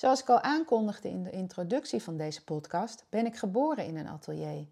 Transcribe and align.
Zoals 0.00 0.20
ik 0.20 0.28
al 0.28 0.40
aankondigde 0.40 1.08
in 1.08 1.22
de 1.22 1.30
introductie 1.30 2.02
van 2.02 2.16
deze 2.16 2.44
podcast, 2.44 3.04
ben 3.08 3.26
ik 3.26 3.36
geboren 3.36 3.84
in 3.84 3.96
een 3.96 4.08
atelier. 4.08 4.66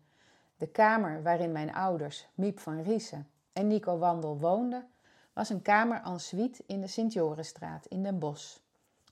De 0.56 0.66
kamer 0.66 1.22
waarin 1.22 1.52
mijn 1.52 1.74
ouders, 1.74 2.28
Miep 2.34 2.58
van 2.58 2.82
Riesen 2.82 3.28
en 3.52 3.66
Nico 3.66 3.98
Wandel 3.98 4.38
woonden, 4.38 4.88
was 5.32 5.48
een 5.48 5.62
kamer 5.62 6.02
en 6.04 6.20
suite 6.20 6.62
in 6.66 6.80
de 6.80 6.86
Sint-Jorenstraat 6.86 7.86
in 7.86 8.02
Den 8.02 8.18
Bosch. 8.18 8.58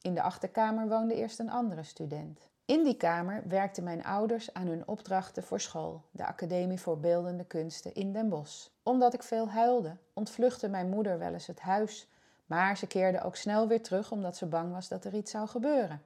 In 0.02 0.15
de 0.15 0.23
achterkamer 0.23 0.88
woonde 0.88 1.15
eerst 1.15 1.38
een 1.38 1.51
andere 1.51 1.83
student. 1.83 2.48
In 2.65 2.85
die 2.85 2.96
kamer 2.96 3.43
werkten 3.48 3.85
mijn 3.85 4.05
ouders 4.05 4.55
aan 4.55 4.66
hun 4.66 4.88
opdrachten 4.88 5.43
voor 5.43 5.60
school, 5.60 6.02
de 6.10 6.27
Academie 6.27 6.80
voor 6.80 7.01
Beeldende 7.01 7.45
Kunsten 7.45 7.95
in 7.95 8.12
Den 8.12 8.29
Bosch. 8.29 8.69
Omdat 8.83 9.15
ik 9.15 9.23
veel 9.23 9.48
huilde, 9.48 9.96
ontvluchtte 10.12 10.69
mijn 10.69 10.88
moeder 10.88 11.19
wel 11.19 11.33
eens 11.33 11.46
het 11.46 11.60
huis 11.60 12.09
maar 12.47 12.77
ze 12.77 12.87
keerde 12.87 13.23
ook 13.23 13.37
snel 13.37 13.69
weer 13.69 13.83
terug 13.83 14.13
omdat 14.13 14.37
ze 14.37 14.47
bang 14.47 14.73
was 14.73 14.89
dat 14.89 15.05
er 15.05 15.15
iets 15.15 15.31
zou 15.31 15.49
gebeuren. 15.49 16.03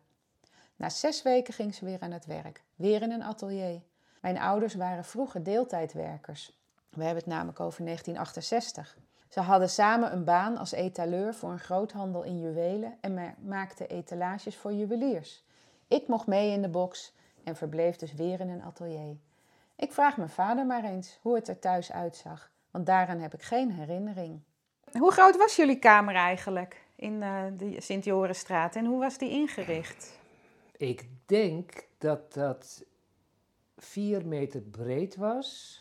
Na 0.76 0.88
zes 0.88 1.22
weken 1.22 1.54
ging 1.54 1.74
ze 1.74 1.84
weer 1.84 2.00
aan 2.00 2.10
het 2.10 2.26
werk, 2.26 2.62
weer 2.76 3.02
in 3.02 3.10
een 3.10 3.22
atelier. 3.22 3.82
Mijn 4.20 4.38
ouders 4.38 4.74
waren 4.74 5.04
vroeger 5.04 5.42
deeltijdwerkers. 5.42 6.58
We 6.90 7.04
hebben 7.04 7.22
het 7.22 7.32
namelijk 7.32 7.60
over 7.60 7.84
1968. 7.84 8.96
Ze 9.28 9.40
hadden 9.40 9.70
samen 9.70 10.12
een 10.12 10.24
baan 10.24 10.56
als 10.56 10.72
etaleur 10.72 11.34
voor 11.34 11.50
een 11.50 11.58
groothandel 11.58 12.22
in 12.22 12.38
juwelen 12.38 12.96
en 13.00 13.34
maakten 13.42 13.88
etalages 13.88 14.56
voor 14.56 14.72
juweliers. 14.72 15.44
Ik 15.88 16.08
mocht 16.08 16.26
mee 16.26 16.52
in 16.52 16.62
de 16.62 16.68
box 16.68 17.14
en 17.44 17.56
verbleef 17.56 17.96
dus 17.96 18.12
weer 18.12 18.40
in 18.40 18.48
een 18.48 18.62
atelier. 18.62 19.16
Ik 19.76 19.92
vraag 19.92 20.16
mijn 20.16 20.28
vader 20.28 20.66
maar 20.66 20.84
eens 20.84 21.18
hoe 21.22 21.34
het 21.34 21.48
er 21.48 21.58
thuis 21.58 21.92
uitzag, 21.92 22.50
want 22.70 22.86
daaraan 22.86 23.18
heb 23.18 23.34
ik 23.34 23.42
geen 23.42 23.72
herinnering. 23.72 24.40
Hoe 24.98 25.12
groot 25.12 25.36
was 25.36 25.56
jullie 25.56 25.78
kamer 25.78 26.14
eigenlijk 26.14 26.84
in 26.96 27.12
uh, 27.12 27.44
de 27.56 27.80
Sint-Jorenstraat 27.80 28.76
en 28.76 28.84
hoe 28.84 28.98
was 28.98 29.18
die 29.18 29.30
ingericht? 29.30 30.18
Ik 30.76 31.08
denk 31.26 31.86
dat 31.98 32.32
dat 32.32 32.84
vier 33.76 34.26
meter 34.26 34.60
breed 34.60 35.16
was 35.16 35.80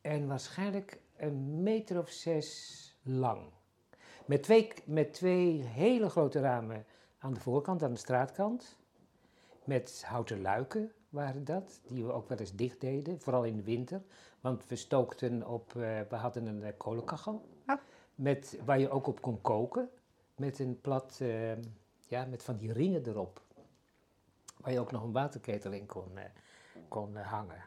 en 0.00 0.26
waarschijnlijk 0.26 1.00
een 1.16 1.62
meter 1.62 1.98
of 1.98 2.08
zes 2.10 2.98
lang. 3.02 3.40
Met 4.26 4.42
twee, 4.42 4.72
met 4.84 5.12
twee 5.12 5.62
hele 5.62 6.08
grote 6.08 6.40
ramen 6.40 6.86
aan 7.18 7.34
de 7.34 7.40
voorkant, 7.40 7.82
aan 7.82 7.92
de 7.92 7.98
straatkant. 7.98 8.78
Met 9.64 10.02
houten 10.06 10.40
luiken 10.40 10.92
waren 11.10 11.44
dat, 11.44 11.80
die 11.86 12.04
we 12.04 12.12
ook 12.12 12.28
wel 12.28 12.38
eens 12.38 12.54
dicht 12.54 12.80
deden, 12.80 13.20
vooral 13.20 13.44
in 13.44 13.56
de 13.56 13.62
winter. 13.62 14.02
Want 14.40 14.66
we 14.68 14.76
stookten 14.76 15.48
op, 15.48 15.74
uh, 15.76 16.00
we 16.08 16.16
hadden 16.16 16.46
een 16.46 16.60
uh, 16.62 16.68
kolenkachel 16.76 17.44
met, 18.14 18.58
waar 18.64 18.78
je 18.78 18.90
ook 18.90 19.06
op 19.06 19.20
kon 19.20 19.40
koken. 19.40 19.88
Met 20.36 20.58
een 20.58 20.80
plat, 20.80 21.18
uh, 21.22 21.52
ja, 22.06 22.24
met 22.24 22.42
van 22.42 22.56
die 22.56 22.72
ringen 22.72 23.06
erop. 23.06 23.40
Waar 24.56 24.72
je 24.72 24.80
ook 24.80 24.92
nog 24.92 25.02
een 25.02 25.12
waterketel 25.12 25.72
in 25.72 25.86
kon, 25.86 26.08
uh, 26.14 26.20
kon 26.88 27.16
hangen. 27.16 27.62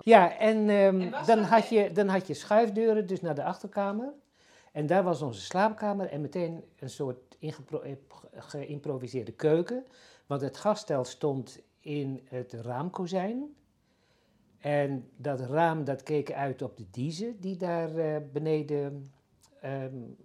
Ja, 0.00 0.38
en, 0.38 0.56
um, 0.68 1.00
en 1.00 1.24
dan, 1.26 1.38
had 1.38 1.68
je, 1.68 1.92
dan 1.92 2.08
had 2.08 2.26
je 2.26 2.34
schuifdeuren 2.34 3.06
dus 3.06 3.20
naar 3.20 3.34
de 3.34 3.44
achterkamer. 3.44 4.12
En 4.72 4.86
daar 4.86 5.02
was 5.02 5.22
onze 5.22 5.40
slaapkamer 5.40 6.06
en 6.06 6.20
meteen 6.20 6.64
een 6.78 6.90
soort 6.90 7.36
geïmproviseerde 8.32 9.32
keuken. 9.32 9.84
Want 10.26 10.40
het 10.40 10.56
gasstel 10.56 11.04
stond 11.04 11.60
in 11.84 12.20
het 12.24 12.52
raamkozijn. 12.52 13.54
En 14.58 15.10
dat 15.16 15.40
raam 15.40 15.84
dat 15.84 16.02
keek 16.02 16.32
uit 16.32 16.62
op 16.62 16.76
de 16.76 16.90
diezen 16.90 17.40
die 17.40 17.56
daar 17.56 17.94
uh, 17.94 18.16
beneden 18.32 19.12
um, 19.64 20.16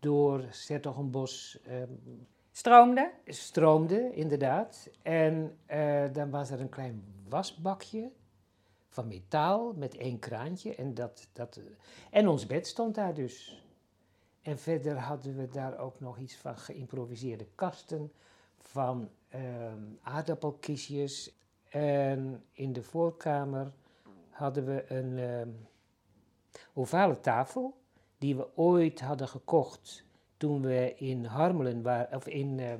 door 0.00 0.44
Sertogenbos 0.50 1.58
um, 1.68 2.26
stroomde. 2.52 3.12
Stroomde, 3.26 4.10
inderdaad. 4.12 4.90
En 5.02 5.58
uh, 5.70 6.04
dan 6.12 6.30
was 6.30 6.50
er 6.50 6.60
een 6.60 6.68
klein 6.68 7.04
wasbakje 7.28 8.10
van 8.88 9.08
metaal 9.08 9.72
met 9.72 9.96
één 9.96 10.18
kraantje. 10.18 10.74
En, 10.74 10.94
dat, 10.94 11.28
dat, 11.32 11.60
en 12.10 12.28
ons 12.28 12.46
bed 12.46 12.66
stond 12.66 12.94
daar 12.94 13.14
dus. 13.14 13.64
En 14.42 14.58
verder 14.58 14.96
hadden 14.96 15.36
we 15.36 15.48
daar 15.48 15.78
ook 15.78 16.00
nog 16.00 16.18
iets 16.18 16.36
van 16.36 16.56
geïmproviseerde 16.56 17.46
kasten, 17.54 18.12
van 18.68 19.08
aardappelkistjes. 20.02 21.32
En 21.68 22.44
in 22.52 22.72
de 22.72 22.82
voorkamer 22.82 23.72
hadden 24.30 24.64
we 24.64 24.84
een 24.88 25.18
um, 25.18 25.66
ovale 26.72 27.20
tafel 27.20 27.76
die 28.18 28.36
we 28.36 28.56
ooit 28.56 29.00
hadden 29.00 29.28
gekocht 29.28 30.04
toen 30.36 30.62
we 30.62 30.94
in 30.96 31.24
Harmelen 31.24 31.82
waren, 31.82 32.16
of 32.16 32.26
in 32.26 32.58
uh, 32.58 32.72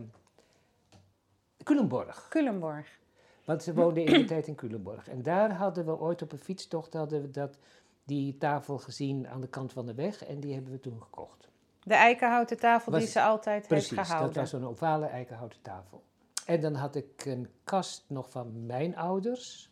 Culemborg. 1.62 2.28
Culemborg. 2.28 2.98
Want 3.44 3.62
ze 3.62 3.74
woonden 3.74 4.04
in 4.04 4.12
de 4.12 4.24
tijd 4.24 4.46
in 4.46 4.54
Culemborg. 4.54 5.08
En 5.08 5.22
daar 5.22 5.52
hadden 5.52 5.84
we 5.84 5.98
ooit 5.98 6.22
op 6.22 6.32
een 6.32 6.38
fietstocht 6.38 6.92
hadden 6.92 7.22
we 7.22 7.30
dat, 7.30 7.58
die 8.04 8.38
tafel 8.38 8.78
gezien 8.78 9.28
aan 9.28 9.40
de 9.40 9.48
kant 9.48 9.72
van 9.72 9.86
de 9.86 9.94
weg 9.94 10.24
en 10.24 10.40
die 10.40 10.54
hebben 10.54 10.72
we 10.72 10.80
toen 10.80 11.02
gekocht. 11.02 11.48
De 11.84 11.94
eikenhouten 11.94 12.58
tafel 12.58 12.92
die 12.92 13.06
ze 13.06 13.22
altijd 13.22 13.66
precies, 13.66 13.90
heeft 13.90 14.02
gehouden. 14.02 14.34
dat 14.34 14.50
was 14.50 14.60
zo'n 14.60 14.70
ovale 14.70 15.06
eikenhouten 15.06 15.62
tafel. 15.62 16.04
En 16.46 16.60
dan 16.60 16.74
had 16.74 16.94
ik 16.94 17.24
een 17.24 17.48
kast 17.64 18.04
nog 18.08 18.30
van 18.30 18.66
mijn 18.66 18.96
ouders. 18.96 19.70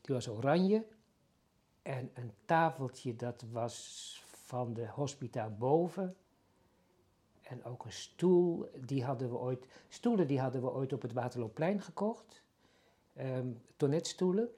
Die 0.00 0.14
was 0.14 0.28
oranje. 0.28 0.86
En 1.82 2.10
een 2.14 2.32
tafeltje 2.44 3.16
dat 3.16 3.44
was 3.52 4.24
van 4.24 4.74
de 4.74 4.86
hospita 4.86 5.48
boven. 5.48 6.16
En 7.42 7.64
ook 7.64 7.84
een 7.84 7.92
stoel, 7.92 8.70
die 8.86 9.04
hadden 9.04 9.30
we 9.30 9.36
ooit, 9.36 9.66
stoelen 9.88 10.26
die 10.26 10.40
hadden 10.40 10.60
we 10.60 10.72
ooit 10.72 10.92
op 10.92 11.02
het 11.02 11.12
Waterloopplein 11.12 11.80
gekocht. 11.80 12.42
Um, 13.18 13.62
tonnetstoelen. 13.76 14.48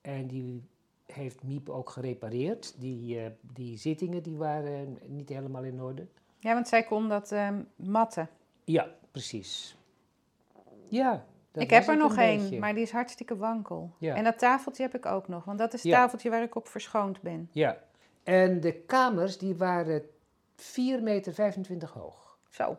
En 0.00 0.26
die 0.26 0.68
heeft 1.12 1.42
Miep 1.42 1.68
ook 1.68 1.90
gerepareerd. 1.90 2.74
Die, 2.78 3.16
uh, 3.16 3.26
die 3.40 3.78
zittingen 3.78 4.22
die 4.22 4.36
waren 4.36 4.98
niet 5.06 5.28
helemaal 5.28 5.64
in 5.64 5.82
orde. 5.82 6.06
Ja, 6.38 6.54
want 6.54 6.68
zij 6.68 6.82
kon 6.82 7.08
dat 7.08 7.30
um, 7.30 7.68
matten. 7.76 8.28
Ja, 8.64 8.88
precies. 9.10 9.76
Ja, 10.88 11.24
ik 11.52 11.70
heb 11.70 11.88
er 11.88 11.96
nog 11.96 12.16
één, 12.16 12.58
maar 12.58 12.74
die 12.74 12.82
is 12.82 12.90
hartstikke 12.90 13.36
wankel. 13.36 13.90
Ja. 13.98 14.14
En 14.14 14.24
dat 14.24 14.38
tafeltje 14.38 14.82
heb 14.82 14.94
ik 14.94 15.06
ook 15.06 15.28
nog, 15.28 15.44
want 15.44 15.58
dat 15.58 15.74
is 15.74 15.82
het 15.82 15.92
ja. 15.92 15.98
tafeltje 15.98 16.30
waar 16.30 16.42
ik 16.42 16.54
op 16.54 16.68
verschoond 16.68 17.20
ben. 17.20 17.48
Ja, 17.52 17.78
en 18.22 18.60
de 18.60 18.72
kamers 18.72 19.38
die 19.38 19.56
waren 19.56 20.02
4,25 20.02 20.06
meter 21.00 21.90
hoog. 21.92 22.38
Zo. 22.48 22.78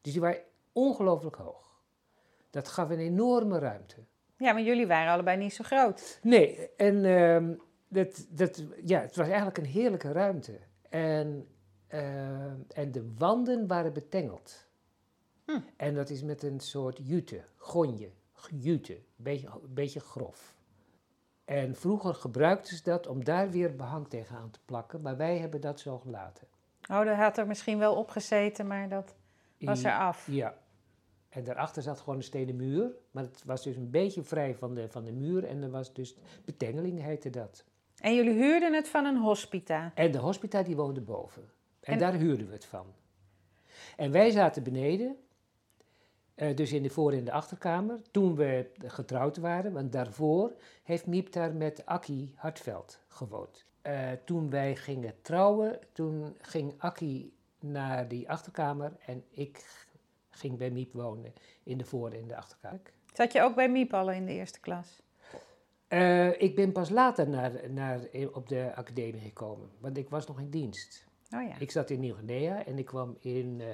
Dus 0.00 0.12
die 0.12 0.20
waren 0.20 0.40
ongelooflijk 0.72 1.36
hoog. 1.36 1.80
Dat 2.50 2.68
gaf 2.68 2.90
een 2.90 2.98
enorme 2.98 3.58
ruimte. 3.58 3.96
Ja, 4.42 4.52
maar 4.52 4.62
jullie 4.62 4.86
waren 4.86 5.12
allebei 5.12 5.36
niet 5.36 5.54
zo 5.54 5.64
groot. 5.64 6.18
Nee, 6.22 6.68
en 6.76 7.04
uh, 7.04 7.56
dat, 7.88 8.26
dat, 8.28 8.64
ja, 8.84 9.00
het 9.00 9.16
was 9.16 9.26
eigenlijk 9.26 9.58
een 9.58 9.64
heerlijke 9.64 10.12
ruimte. 10.12 10.58
En, 10.88 11.48
uh, 11.94 12.44
en 12.74 12.92
de 12.92 13.12
wanden 13.18 13.66
waren 13.66 13.92
betengeld. 13.92 14.66
Hm. 15.44 15.58
En 15.76 15.94
dat 15.94 16.10
is 16.10 16.22
met 16.22 16.42
een 16.42 16.60
soort 16.60 16.98
jute, 17.02 17.44
gonje, 17.56 18.10
jute, 18.50 18.92
een 18.92 19.02
beetje, 19.16 19.48
beetje 19.68 20.00
grof. 20.00 20.54
En 21.44 21.76
vroeger 21.76 22.14
gebruikten 22.14 22.76
ze 22.76 22.82
dat 22.82 23.06
om 23.06 23.24
daar 23.24 23.50
weer 23.50 23.76
behang 23.76 24.08
tegenaan 24.08 24.50
te 24.50 24.60
plakken, 24.64 25.00
maar 25.00 25.16
wij 25.16 25.38
hebben 25.38 25.60
dat 25.60 25.80
zo 25.80 25.98
gelaten. 25.98 26.46
Oh, 26.90 27.04
dat 27.04 27.16
had 27.16 27.38
er 27.38 27.46
misschien 27.46 27.78
wel 27.78 27.94
op 27.94 28.10
gezeten, 28.10 28.66
maar 28.66 28.88
dat 28.88 29.14
was 29.58 29.84
er 29.84 29.98
af. 29.98 30.26
Ja. 30.30 30.54
En 31.32 31.44
daarachter 31.44 31.82
zat 31.82 32.00
gewoon 32.00 32.16
een 32.16 32.22
stenen 32.22 32.56
muur, 32.56 32.90
maar 33.10 33.22
het 33.22 33.42
was 33.44 33.62
dus 33.62 33.76
een 33.76 33.90
beetje 33.90 34.22
vrij 34.22 34.54
van 34.54 34.74
de, 34.74 34.88
van 34.88 35.04
de 35.04 35.12
muur 35.12 35.44
en 35.44 35.62
er 35.62 35.70
was 35.70 35.94
dus, 35.94 36.16
betengeling 36.44 37.02
heette 37.02 37.30
dat. 37.30 37.64
En 37.96 38.14
jullie 38.14 38.32
huurden 38.32 38.72
het 38.72 38.88
van 38.88 39.04
een 39.04 39.16
hospita? 39.16 39.92
En 39.94 40.10
de 40.10 40.18
hospita 40.18 40.62
die 40.62 40.76
woonde 40.76 41.00
boven. 41.00 41.42
En, 41.80 41.92
en 41.92 41.98
daar 41.98 42.14
huurden 42.14 42.46
we 42.46 42.52
het 42.52 42.64
van. 42.64 42.86
En 43.96 44.10
wij 44.10 44.30
zaten 44.30 44.62
beneden 44.62 45.16
uh, 46.36 46.56
dus 46.56 46.72
in 46.72 46.82
de 46.82 46.90
voor- 46.90 47.12
en 47.12 47.24
de 47.24 47.32
achterkamer, 47.32 48.00
toen 48.10 48.34
we 48.34 48.70
getrouwd 48.84 49.36
waren. 49.36 49.72
Want 49.72 49.92
daarvoor 49.92 50.52
heeft 50.82 51.06
Miep 51.06 51.32
daar 51.32 51.54
met 51.54 51.86
Akkie 51.86 52.32
Hartveld 52.36 53.00
gewoond. 53.08 53.66
Uh, 53.86 54.10
toen 54.24 54.50
wij 54.50 54.76
gingen 54.76 55.14
trouwen, 55.22 55.78
toen 55.92 56.36
ging 56.40 56.74
Akkie 56.78 57.32
naar 57.58 58.08
die 58.08 58.30
achterkamer 58.30 58.92
en 59.06 59.24
ik 59.30 59.86
ging 60.32 60.58
bij 60.58 60.70
Miep 60.70 60.92
wonen 60.92 61.32
in 61.62 61.78
de 61.78 61.84
voor- 61.84 62.12
en 62.12 62.28
de 62.28 62.36
achterkamer. 62.36 62.80
Zat 63.12 63.32
je 63.32 63.42
ook 63.42 63.54
bij 63.54 63.70
Miep 63.70 63.94
al 63.94 64.10
in 64.10 64.26
de 64.26 64.32
eerste 64.32 64.60
klas? 64.60 65.02
Eh, 65.88 66.40
ik 66.40 66.54
ben 66.54 66.72
pas 66.72 66.90
later 66.90 67.28
naar, 67.28 67.70
naar, 67.70 68.00
op 68.32 68.48
de 68.48 68.74
academie 68.74 69.20
gekomen, 69.20 69.70
want 69.78 69.96
ik 69.96 70.08
was 70.08 70.26
nog 70.26 70.40
in 70.40 70.50
dienst. 70.50 71.06
Oh 71.30 71.42
ja. 71.42 71.58
Ik 71.58 71.70
zat 71.70 71.90
in 71.90 72.00
Nieuw-Guinea 72.00 72.64
en 72.64 72.78
ik 72.78 72.84
kwam 72.84 73.16
in 73.20 73.60
eh, 73.60 73.68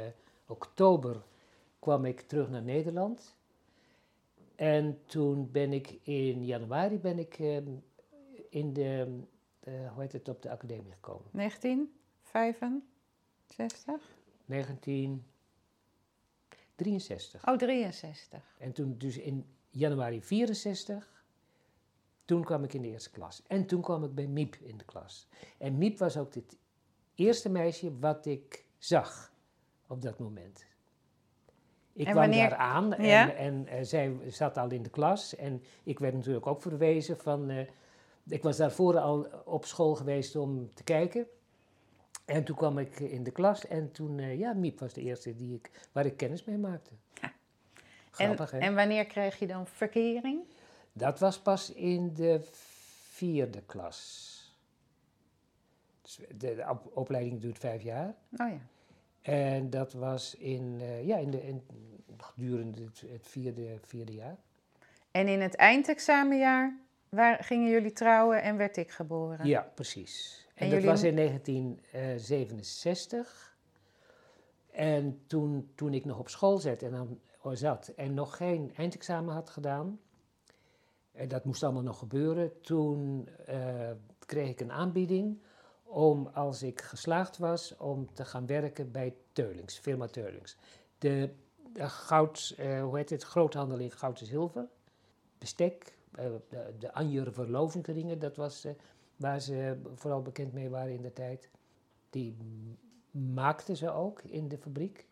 oktober 0.46 1.22
kwam 1.78 2.04
ik 2.04 2.20
terug 2.20 2.50
naar 2.50 2.62
Nederland. 2.62 3.36
En 4.56 5.00
toen 5.04 5.50
ben 5.50 5.72
ik 5.72 5.98
in 6.02 6.44
januari 6.44 6.98
ben 6.98 7.18
ik 7.18 7.38
ehm, 7.38 7.68
in 8.50 8.72
de, 8.72 9.20
eh, 9.60 9.92
hoe 9.92 10.02
heet 10.02 10.12
het, 10.12 10.28
op 10.28 10.42
de 10.42 10.50
academie 10.50 10.92
gekomen. 10.92 11.28
1965? 11.32 14.16
1963. 16.84 17.46
Oh, 17.46 17.56
63. 17.56 18.42
En 18.58 18.72
toen 18.72 18.94
dus 18.98 19.18
in 19.18 19.46
januari 19.70 20.22
64, 20.22 21.24
toen 22.24 22.44
kwam 22.44 22.64
ik 22.64 22.74
in 22.74 22.82
de 22.82 22.88
eerste 22.88 23.10
klas. 23.10 23.42
En 23.46 23.66
toen 23.66 23.80
kwam 23.82 24.04
ik 24.04 24.14
bij 24.14 24.26
Miep 24.26 24.56
in 24.60 24.76
de 24.76 24.84
klas. 24.84 25.28
En 25.58 25.78
Miep 25.78 25.98
was 25.98 26.16
ook 26.16 26.34
het 26.34 26.56
eerste 27.14 27.48
meisje 27.48 27.98
wat 27.98 28.26
ik 28.26 28.64
zag 28.78 29.32
op 29.86 30.02
dat 30.02 30.18
moment. 30.18 30.66
Ik 31.92 32.06
En 32.06 32.12
kwam 32.12 32.24
wanneer- 32.28 32.48
daar 32.48 32.58
aan 32.58 32.94
en, 32.94 33.06
Ja? 33.06 33.32
en 33.32 33.66
eh, 33.66 33.82
zij 33.84 34.16
zat 34.30 34.56
al 34.56 34.70
in 34.70 34.82
de 34.82 34.90
klas. 34.90 35.36
En 35.36 35.62
ik 35.82 35.98
werd 35.98 36.14
natuurlijk 36.14 36.46
ook 36.46 36.62
verwezen 36.62 37.18
van... 37.18 37.50
eh, 37.50 37.66
ik 38.26 38.42
was 38.42 38.56
daarvoor 38.56 38.98
al 38.98 39.26
op 39.44 39.64
school 39.64 39.94
geweest 39.94 40.36
om 40.36 40.74
te 40.74 40.84
kijken. 40.84 41.26
En 42.28 42.44
toen 42.44 42.56
kwam 42.56 42.78
ik 42.78 43.00
in 43.00 43.22
de 43.22 43.30
klas 43.30 43.66
en 43.66 43.92
toen, 43.92 44.18
eh, 44.18 44.38
ja, 44.38 44.52
Miep 44.52 44.78
was 44.80 44.92
de 44.92 45.00
eerste 45.00 45.34
die 45.36 45.54
ik, 45.54 45.70
waar 45.92 46.06
ik 46.06 46.16
kennis 46.16 46.44
mee 46.44 46.56
maakte. 46.58 46.90
Grappig, 48.10 48.50
hè? 48.50 48.58
En, 48.58 48.62
en 48.64 48.74
wanneer 48.74 49.06
kreeg 49.06 49.38
je 49.38 49.46
dan 49.46 49.66
verkering? 49.66 50.40
Dat 50.92 51.18
was 51.18 51.38
pas 51.40 51.72
in 51.72 52.14
de 52.14 52.40
vierde 53.10 53.62
klas. 53.66 54.26
Dus 56.02 56.20
De, 56.28 56.54
de 56.54 56.64
op- 56.68 56.96
opleiding 56.96 57.40
duurt 57.40 57.58
vijf 57.58 57.82
jaar. 57.82 58.14
Oh 58.36 58.50
ja. 58.50 58.58
En 59.22 59.70
dat 59.70 59.92
was 59.92 60.34
in, 60.34 60.76
eh, 60.80 61.06
ja, 61.06 61.16
in 61.16 61.30
de, 61.30 61.42
in, 61.46 61.62
gedurende 62.16 62.82
het, 62.82 63.00
het 63.12 63.26
vierde, 63.28 63.78
vierde 63.82 64.14
jaar. 64.14 64.36
En 65.10 65.28
in 65.28 65.40
het 65.40 65.54
eindexamenjaar 65.54 66.76
waar 67.08 67.44
gingen 67.44 67.70
jullie 67.70 67.92
trouwen 67.92 68.42
en 68.42 68.56
werd 68.56 68.76
ik 68.76 68.90
geboren? 68.90 69.46
Ja, 69.46 69.60
precies. 69.74 70.46
En, 70.58 70.64
En 70.64 70.70
dat 70.70 70.82
jullie- 70.82 70.86
was 70.86 71.02
in 71.02 71.14
1967. 71.14 73.56
En 74.70 75.20
toen, 75.26 75.70
toen 75.74 75.94
ik 75.94 76.04
nog 76.04 76.18
op 76.18 76.28
school 76.28 76.58
zat 76.58 76.82
en, 76.82 76.90
dan, 76.90 77.20
zat 77.56 77.88
en 77.88 78.14
nog 78.14 78.36
geen 78.36 78.72
eindexamen 78.76 79.34
had 79.34 79.50
gedaan, 79.50 80.00
en 81.12 81.28
dat 81.28 81.44
moest 81.44 81.62
allemaal 81.62 81.82
nog 81.82 81.98
gebeuren, 81.98 82.60
toen 82.60 83.28
eh, 83.46 83.90
kreeg 84.26 84.48
ik 84.48 84.60
een 84.60 84.72
aanbieding 84.72 85.38
om, 85.82 86.26
als 86.26 86.62
ik 86.62 86.80
geslaagd 86.80 87.38
was, 87.38 87.76
om 87.76 88.14
te 88.14 88.24
gaan 88.24 88.46
werken 88.46 88.92
bij 88.92 89.14
Teulings, 89.32 89.78
firma 89.78 90.06
Teulings. 90.06 90.56
De, 90.98 91.30
de 91.72 91.88
goud, 91.88 92.54
eh, 92.56 92.82
hoe 92.82 92.96
heet 92.96 93.10
het, 93.10 93.22
groothandel 93.22 93.78
in 93.78 93.90
goud 93.90 94.20
en 94.20 94.26
zilver, 94.26 94.68
bestek, 95.38 95.96
eh, 96.14 96.24
de, 96.48 96.74
de 96.78 96.92
Anjer 96.92 97.32
verlovingsringen, 97.32 98.18
dat 98.18 98.36
was 98.36 98.64
eh, 98.64 98.72
waar 99.18 99.40
ze 99.40 99.80
vooral 99.94 100.22
bekend 100.22 100.52
mee 100.52 100.70
waren 100.70 100.94
in 100.94 101.02
de 101.02 101.12
tijd. 101.12 101.50
Die 102.10 102.36
maakten 103.10 103.76
ze 103.76 103.90
ook 103.90 104.22
in 104.22 104.48
de 104.48 104.58
fabriek. 104.58 105.06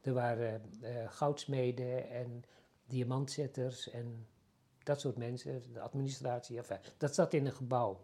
Er 0.00 0.12
waren 0.12 0.62
eh, 0.80 1.10
goudsmeden 1.10 2.10
en 2.10 2.44
diamantzetters 2.86 3.90
en 3.90 4.26
dat 4.82 5.00
soort 5.00 5.16
mensen, 5.16 5.72
de 5.72 5.80
administratie. 5.80 6.56
Enfin, 6.56 6.78
dat 6.96 7.14
zat 7.14 7.34
in 7.34 7.46
een 7.46 7.52
gebouw. 7.52 8.00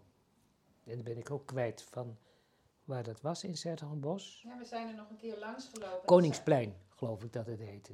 En 0.85 0.95
dan 0.95 1.05
ben 1.05 1.19
ik 1.19 1.31
ook 1.31 1.47
kwijt 1.47 1.83
van 1.83 2.17
waar 2.85 3.03
dat 3.03 3.21
was 3.21 3.45
in 3.45 3.57
Sertogenbos. 3.57 4.43
Ja, 4.43 4.59
we 4.59 4.65
zijn 4.65 4.89
er 4.89 4.95
nog 4.95 5.11
een 5.11 5.17
keer 5.17 5.39
langs 5.39 5.69
gelopen. 5.73 6.07
Koningsplein, 6.07 6.75
geloof 6.89 7.25
ik 7.25 7.33
dat 7.33 7.47
het 7.47 7.61
heette. 7.61 7.93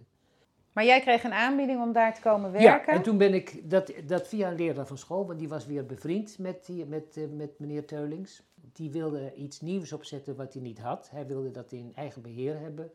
Maar 0.73 0.85
jij 0.85 1.01
kreeg 1.01 1.25
een 1.25 1.33
aanbieding 1.33 1.81
om 1.81 1.93
daar 1.93 2.15
te 2.15 2.21
komen 2.21 2.53
Ja, 2.53 2.59
werken? 2.59 2.93
en 2.93 3.03
toen 3.03 3.19
ben 3.19 3.35
ik, 3.35 3.71
dat, 3.71 3.93
dat 4.07 4.29
via 4.29 4.51
een 4.51 4.57
leraar 4.57 4.87
van 4.87 4.99
school, 4.99 5.27
want 5.27 5.39
die 5.39 5.49
was 5.49 5.67
weer 5.67 5.87
bevriend 5.87 6.39
met, 6.39 6.67
die, 6.67 6.87
met, 6.87 7.17
eh, 7.17 7.29
met 7.29 7.59
meneer 7.59 7.87
Teulings. 7.87 8.43
Die 8.73 8.91
wilde 8.91 9.35
iets 9.35 9.61
nieuws 9.61 9.93
opzetten 9.93 10.37
wat 10.37 10.53
hij 10.53 10.63
niet 10.63 10.79
had. 10.79 11.11
Hij 11.11 11.27
wilde 11.27 11.51
dat 11.51 11.73
in 11.73 11.93
eigen 11.95 12.23
beheer 12.23 12.59
hebben. 12.59 12.93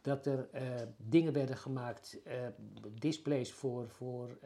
Dat 0.00 0.26
er 0.26 0.48
eh, 0.52 0.62
dingen 0.96 1.32
werden 1.32 1.56
gemaakt, 1.56 2.18
eh, 2.24 2.34
displays 2.98 3.52
voor, 3.52 3.88
voor 3.88 4.38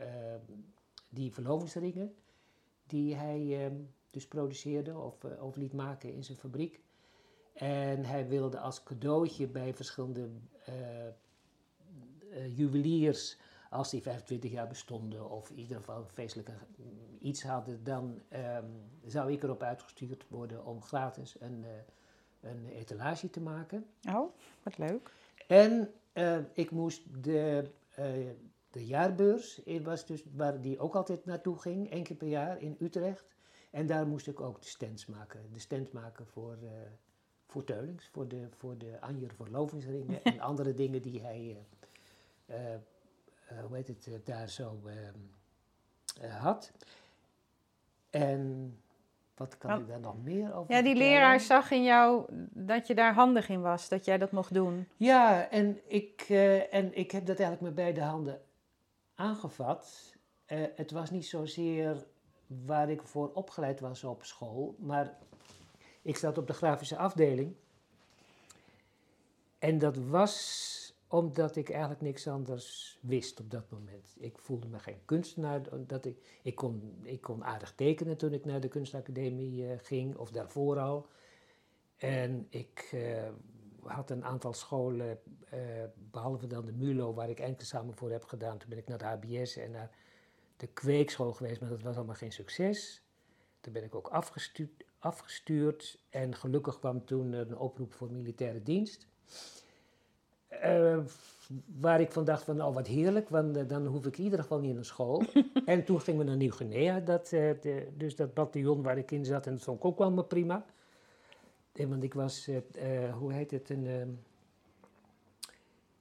die 1.08 1.32
verlovingsringen, 1.32 2.14
die 2.86 3.14
hij 3.14 3.70
dus 4.10 4.28
produceerde 4.28 4.98
of, 4.98 5.14
of 5.40 5.56
liet 5.56 5.72
maken 5.72 6.12
in 6.12 6.24
zijn 6.24 6.38
fabriek. 6.38 6.80
En 7.52 8.04
hij 8.04 8.28
wilde 8.28 8.58
als 8.58 8.82
cadeautje 8.82 9.46
bij 9.46 9.74
verschillende 9.74 10.28
eh, 12.36 12.56
juweliers 12.56 13.36
als 13.70 13.90
die 13.90 14.02
25 14.02 14.50
jaar 14.50 14.68
bestonden 14.68 15.30
of 15.30 15.50
in 15.50 15.58
ieder 15.58 15.76
geval 15.76 16.00
een 16.00 16.08
feestelijke 16.08 16.52
mm, 16.52 16.86
iets 17.20 17.42
hadden, 17.42 17.84
dan 17.84 18.22
ehm, 18.28 18.64
zou 19.06 19.32
ik 19.32 19.42
erop 19.42 19.62
uitgestuurd 19.62 20.24
worden 20.28 20.64
om 20.64 20.82
gratis 20.82 21.36
een, 21.40 21.64
eh, 21.64 22.50
een 22.50 22.66
etalage 22.66 23.30
te 23.30 23.40
maken. 23.40 23.86
Oh, 24.08 24.32
wat 24.62 24.78
leuk. 24.78 25.10
En 25.46 25.92
eh, 26.12 26.38
ik 26.52 26.70
moest 26.70 27.02
de, 27.22 27.70
de 28.70 28.86
jaarbeurs, 28.86 29.60
was 29.82 30.06
dus 30.06 30.24
waar 30.34 30.60
die 30.60 30.78
ook 30.78 30.94
altijd 30.94 31.24
naartoe 31.24 31.58
ging, 31.58 31.90
één 31.90 32.02
keer 32.02 32.16
per 32.16 32.28
jaar 32.28 32.60
in 32.60 32.76
Utrecht. 32.78 33.34
En 33.70 33.86
daar 33.86 34.06
moest 34.06 34.26
ik 34.26 34.40
ook 34.40 34.60
de 34.60 34.68
stands 34.68 35.06
maken. 35.06 35.40
De 35.52 35.58
stand 35.58 35.92
maken 35.92 36.26
voor, 36.26 36.58
voor 37.46 37.64
Teulings, 37.64 38.08
voor 38.08 38.28
de, 38.28 38.48
voor 38.50 38.78
de 38.78 39.00
Anjer 39.00 39.34
verlovingsringen 39.34 40.22
en 40.24 40.40
andere 40.40 40.74
dingen 40.74 41.02
die 41.02 41.20
hij, 41.20 41.66
hoe 42.46 43.68
heet 43.76 43.88
het, 43.88 44.06
eh, 44.06 44.12
daar 44.24 44.48
zo 44.48 44.80
eh, 44.86 45.08
eh, 46.28 46.36
had. 46.42 46.72
En 48.10 48.72
wat 49.34 49.58
kan 49.58 49.70
Wat- 49.70 49.80
ik 49.80 49.88
daar 49.88 50.00
nog 50.00 50.22
meer 50.22 50.54
over 50.54 50.74
Ja, 50.74 50.82
die 50.82 50.90
vertellen? 50.90 51.12
leraar 51.14 51.40
zag 51.40 51.70
in 51.70 51.82
jou 51.84 52.26
dat 52.50 52.86
je 52.86 52.94
daar 52.94 53.14
handig 53.14 53.48
in 53.48 53.60
was, 53.60 53.88
dat 53.88 54.04
jij 54.04 54.18
dat 54.18 54.30
mocht 54.30 54.54
doen. 54.54 54.88
Ja, 54.96 55.48
en 55.50 55.80
ik, 55.88 56.24
eh, 56.28 56.74
en 56.74 56.96
ik 56.98 57.10
heb 57.10 57.26
dat 57.26 57.38
eigenlijk 57.38 57.60
met 57.60 57.74
beide 57.84 58.00
handen 58.00 58.40
aangevat. 59.14 60.14
Eh, 60.46 60.62
het 60.74 60.90
was 60.90 61.10
niet 61.10 61.26
zozeer 61.26 62.06
waar 62.46 62.90
ik 62.90 63.02
voor 63.02 63.32
opgeleid 63.32 63.80
was 63.80 64.04
op 64.04 64.24
school, 64.24 64.74
maar 64.78 65.14
ik 66.02 66.16
zat 66.16 66.38
op 66.38 66.46
de 66.46 66.52
grafische 66.52 66.96
afdeling. 66.96 67.54
En 69.58 69.78
dat 69.78 69.96
was 69.96 70.85
omdat 71.08 71.56
ik 71.56 71.70
eigenlijk 71.70 72.00
niks 72.00 72.28
anders 72.28 72.98
wist 73.02 73.40
op 73.40 73.50
dat 73.50 73.70
moment. 73.70 74.14
Ik 74.18 74.38
voelde 74.38 74.68
me 74.68 74.78
geen 74.78 75.04
kunstenaar. 75.04 75.86
Dat 75.86 76.04
ik, 76.04 76.40
ik, 76.42 76.54
kon, 76.54 76.98
ik 77.02 77.20
kon 77.20 77.44
aardig 77.44 77.74
tekenen 77.74 78.16
toen 78.16 78.32
ik 78.32 78.44
naar 78.44 78.60
de 78.60 78.68
kunstacademie 78.68 79.66
eh, 79.66 79.78
ging, 79.82 80.16
of 80.16 80.30
daarvoor 80.30 80.78
al. 80.78 81.06
En 81.96 82.46
ik 82.50 82.88
eh, 82.92 83.28
had 83.82 84.10
een 84.10 84.24
aantal 84.24 84.52
scholen, 84.52 85.18
eh, 85.48 85.60
behalve 86.10 86.46
dan 86.46 86.64
de 86.64 86.72
MULO, 86.72 87.14
waar 87.14 87.30
ik 87.30 87.40
eindexamen 87.40 87.94
voor 87.94 88.10
heb 88.10 88.24
gedaan. 88.24 88.58
Toen 88.58 88.68
ben 88.68 88.78
ik 88.78 88.88
naar 88.88 88.98
de 88.98 89.04
HBS 89.04 89.56
en 89.56 89.70
naar 89.70 89.90
de 90.56 90.66
kweekschool 90.66 91.32
geweest, 91.32 91.60
maar 91.60 91.70
dat 91.70 91.82
was 91.82 91.96
allemaal 91.96 92.14
geen 92.14 92.32
succes. 92.32 93.02
Toen 93.60 93.72
ben 93.72 93.84
ik 93.84 93.94
ook 93.94 94.08
afgestuurd, 94.08 94.84
afgestuurd 94.98 95.98
en 96.10 96.34
gelukkig 96.34 96.78
kwam 96.78 97.04
toen 97.04 97.32
een 97.32 97.58
oproep 97.58 97.92
voor 97.92 98.10
militaire 98.10 98.62
dienst. 98.62 99.06
Eh, 100.48 100.98
waar 101.80 102.00
ik 102.00 102.12
van 102.12 102.24
dacht 102.24 102.42
van, 102.44 102.62
oh 102.62 102.74
wat 102.74 102.86
heerlijk, 102.86 103.28
want 103.28 103.56
eh, 103.56 103.68
dan 103.68 103.86
hoef 103.86 104.06
ik 104.06 104.18
in 104.18 104.24
ieder 104.24 104.38
geval 104.40 104.60
niet 104.60 104.74
naar 104.74 104.84
school. 104.84 105.22
en 105.64 105.84
toen 105.84 106.00
gingen 106.00 106.20
we 106.20 106.26
naar 106.26 106.36
Nieuw-Guinea, 106.36 107.00
dat, 107.00 107.32
eh, 107.32 107.50
de- 107.60 107.88
dus 107.96 108.16
dat 108.16 108.34
bataljon 108.34 108.82
waar 108.82 108.98
ik 108.98 109.10
in 109.10 109.24
zat, 109.24 109.46
en 109.46 109.52
dat 109.52 109.62
vond 109.62 109.78
ik 109.78 109.84
ook 109.84 109.98
wel 109.98 110.10
maar 110.10 110.24
prima. 110.24 110.64
Eh, 111.72 111.86
want 111.86 112.02
ik 112.02 112.14
was, 112.14 112.48
hoe 113.18 113.32
heet 113.32 113.50
het, 113.50 113.70
een 113.70 113.86
ehm, 113.86 114.08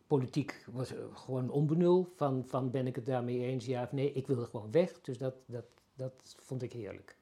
politiek, 0.07 0.65
was 0.71 0.93
gewoon 1.13 1.49
onbenul 1.49 2.11
van, 2.15 2.43
van 2.47 2.71
ben 2.71 2.87
ik 2.87 2.95
het 2.95 3.05
daarmee 3.05 3.39
eens, 3.41 3.65
ja 3.65 3.83
of 3.83 3.91
nee. 3.91 4.11
Ik 4.11 4.27
wilde 4.27 4.45
gewoon 4.45 4.71
weg, 4.71 5.01
dus 5.01 5.17
dat, 5.17 5.35
dat, 5.45 5.65
dat 5.95 6.35
vond 6.39 6.61
ik 6.61 6.73
heerlijk. 6.73 7.15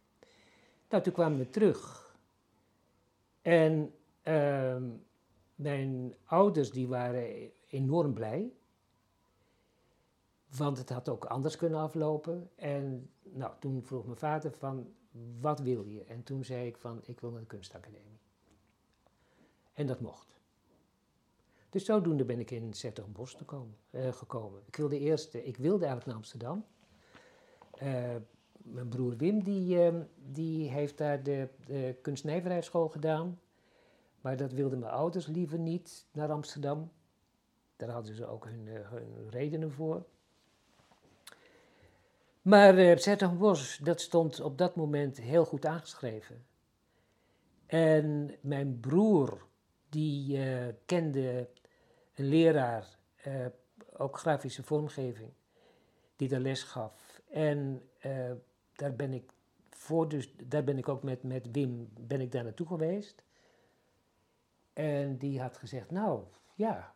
Nou, 0.89 1.03
toen 1.03 1.13
kwamen 1.13 1.37
we 1.37 1.49
terug. 1.49 2.11
En 3.41 3.93
ehm, 4.21 4.83
mijn 5.63 6.15
ouders 6.23 6.71
die 6.71 6.87
waren 6.87 7.51
enorm 7.67 8.13
blij. 8.13 8.53
Want 10.57 10.77
het 10.77 10.89
had 10.89 11.09
ook 11.09 11.25
anders 11.25 11.55
kunnen 11.55 11.79
aflopen. 11.79 12.49
En 12.55 13.09
nou, 13.23 13.53
toen 13.59 13.83
vroeg 13.83 14.05
mijn 14.05 14.17
vader 14.17 14.51
van, 14.51 14.93
wat 15.39 15.59
wil 15.59 15.85
je? 15.85 16.03
En 16.03 16.23
toen 16.23 16.43
zei 16.43 16.67
ik 16.67 16.77
van, 16.77 17.01
ik 17.03 17.19
wil 17.19 17.31
naar 17.31 17.39
de 17.39 17.45
kunstacademie. 17.45 18.19
En 19.73 19.87
dat 19.87 19.99
mocht. 19.99 20.37
Dus 21.69 21.85
zodoende 21.85 22.25
ben 22.25 22.39
ik 22.39 22.51
in 22.51 22.73
komen, 23.45 23.77
eh, 23.89 24.11
gekomen. 24.13 24.61
Ik 24.65 24.75
wilde 24.75 24.99
eerst, 24.99 25.33
ik 25.33 25.57
wilde 25.57 25.85
eigenlijk 25.85 26.05
naar 26.05 26.15
Amsterdam. 26.15 26.65
Eh, 27.71 28.15
mijn 28.63 28.87
broer 28.89 29.17
Wim, 29.17 29.43
die, 29.43 29.79
ehm, 29.79 30.03
die 30.31 30.69
heeft 30.69 30.97
daar 30.97 31.23
de, 31.23 31.49
de 31.65 31.95
kunstnijverheidsschool 32.01 32.89
gedaan. 32.89 33.39
Maar 34.23 34.37
dat 34.37 34.51
wilden 34.51 34.79
mijn 34.79 34.91
ouders 34.91 35.27
liever 35.27 35.59
niet 35.59 36.05
naar 36.11 36.31
Amsterdam. 36.31 36.91
Daar 37.75 37.89
hadden 37.89 38.15
ze 38.15 38.25
ook 38.25 38.45
hun, 38.45 38.67
eh, 38.67 38.89
hun 38.89 39.29
redenen 39.29 39.71
voor. 39.71 40.05
Maar 42.41 42.79
uh, 42.79 43.37
Bos, 43.37 43.77
dat 43.77 44.01
stond 44.01 44.39
op 44.39 44.57
dat 44.57 44.75
moment 44.75 45.17
heel 45.17 45.45
goed 45.45 45.65
aangeschreven. 45.65 46.45
En 47.65 48.35
mijn 48.41 48.79
broer, 48.79 49.45
die 49.89 50.37
uh, 50.37 50.67
kende 50.85 51.49
een 52.15 52.25
leraar, 52.25 52.97
ook 53.93 54.17
grafische 54.17 54.63
vormgeving, 54.63 55.29
die 56.15 56.27
daar 56.27 56.39
les 56.39 56.63
gaf. 56.63 57.21
En 57.29 57.89
daar 58.75 58.95
ben 58.95 59.13
ik 59.13 59.31
voor, 59.69 60.09
dus 60.09 60.33
daar 60.43 60.63
ben 60.63 60.77
ik 60.77 60.89
ook 60.89 61.03
met, 61.03 61.23
met 61.23 61.51
Wim, 61.51 61.89
ben 61.99 62.21
ik 62.21 62.31
daar 62.31 62.43
naartoe 62.43 62.67
geweest. 62.67 63.23
En 64.73 65.17
die 65.17 65.41
had 65.41 65.57
gezegd, 65.57 65.91
nou 65.91 66.23
ja, 66.53 66.93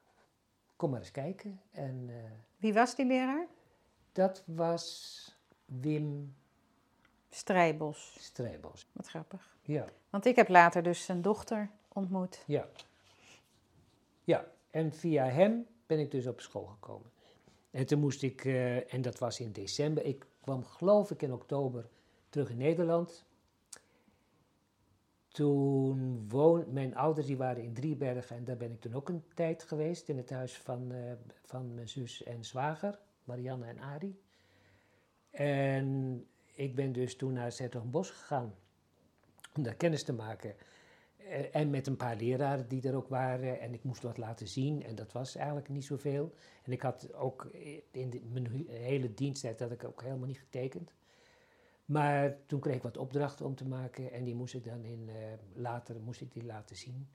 kom 0.75 0.89
maar 0.89 0.99
eens 0.99 1.11
kijken. 1.11 1.61
En, 1.71 2.09
Wie 2.57 2.73
was 2.73 2.95
die 2.95 3.05
leraar? 3.05 3.47
Dat 4.11 4.43
was 4.45 5.37
Wim 5.65 6.35
Strijbos. 7.29 8.15
Strijbos. 8.19 8.87
Wat 8.91 9.07
grappig. 9.07 9.57
Ja. 9.61 9.85
Want 10.09 10.25
ik 10.25 10.35
heb 10.35 10.49
later 10.49 10.83
dus 10.83 11.05
zijn 11.05 11.21
dochter 11.21 11.69
ontmoet. 11.87 12.43
Ja. 12.45 12.67
Ja, 14.23 14.45
en 14.69 14.93
via 14.93 15.25
hem 15.25 15.67
ben 15.85 15.99
ik 15.99 16.11
dus 16.11 16.27
op 16.27 16.41
school 16.41 16.65
gekomen. 16.65 17.11
En 17.71 17.85
toen 17.85 17.99
moest 17.99 18.23
ik, 18.23 18.45
uh, 18.45 18.93
en 18.93 19.01
dat 19.01 19.19
was 19.19 19.39
in 19.39 19.51
december, 19.51 20.05
ik 20.05 20.25
kwam 20.41 20.63
geloof 20.63 21.11
ik 21.11 21.21
in 21.21 21.33
oktober 21.33 21.89
terug 22.29 22.49
in 22.49 22.57
Nederland. 22.57 23.25
Toen 25.37 26.29
woon, 26.29 26.65
mijn 26.73 26.95
ouders 26.95 27.27
die 27.27 27.37
waren 27.37 27.63
in 27.63 27.73
Driebergen 27.73 28.35
en 28.35 28.43
daar 28.43 28.57
ben 28.57 28.71
ik 28.71 28.81
toen 28.81 28.93
ook 28.93 29.09
een 29.09 29.23
tijd 29.33 29.63
geweest 29.63 30.09
in 30.09 30.17
het 30.17 30.29
huis 30.29 30.57
van, 30.57 30.91
uh, 30.91 31.11
van 31.45 31.73
mijn 31.73 31.89
zus 31.89 32.23
en 32.23 32.45
zwager, 32.45 32.99
Marianne 33.23 33.65
en 33.65 33.79
Ari. 33.79 34.19
En 35.29 36.25
ik 36.53 36.75
ben 36.75 36.91
dus 36.91 37.15
toen 37.15 37.33
naar 37.33 37.53
Bos 37.85 38.09
gegaan 38.09 38.53
om 39.55 39.63
daar 39.63 39.75
kennis 39.75 40.03
te 40.03 40.13
maken. 40.13 40.55
Eh, 41.17 41.55
en 41.55 41.69
met 41.69 41.87
een 41.87 41.97
paar 41.97 42.15
leraren 42.15 42.67
die 42.67 42.87
er 42.87 42.95
ook 42.95 43.09
waren. 43.09 43.59
En 43.59 43.73
ik 43.73 43.83
moest 43.83 44.03
wat 44.03 44.17
laten 44.17 44.47
zien. 44.47 44.83
En 44.83 44.95
dat 44.95 45.11
was 45.11 45.35
eigenlijk 45.35 45.69
niet 45.69 45.85
zoveel. 45.85 46.33
En 46.63 46.71
ik 46.71 46.81
had 46.81 47.13
ook 47.13 47.49
in 47.91 48.09
de, 48.09 48.21
mijn 48.31 48.67
hele 48.67 49.13
diensttijd 49.13 49.59
had 49.59 49.71
ik 49.71 49.83
ook 49.83 50.01
helemaal 50.01 50.27
niet 50.27 50.39
getekend. 50.39 50.93
Maar 51.87 52.35
toen 52.45 52.59
kreeg 52.59 52.75
ik 52.75 52.83
wat 52.83 52.97
opdrachten 52.97 53.45
om 53.45 53.55
te 53.55 53.65
maken. 53.65 54.11
En 54.11 54.23
die 54.23 54.35
moest 54.35 54.53
ik 54.53 54.63
dan 54.63 54.83
in, 54.83 55.09
uh, 55.09 55.15
later 55.53 55.99
moest 55.99 56.21
ik 56.21 56.31
die 56.31 56.45
laten 56.45 56.75
zien. 56.75 57.09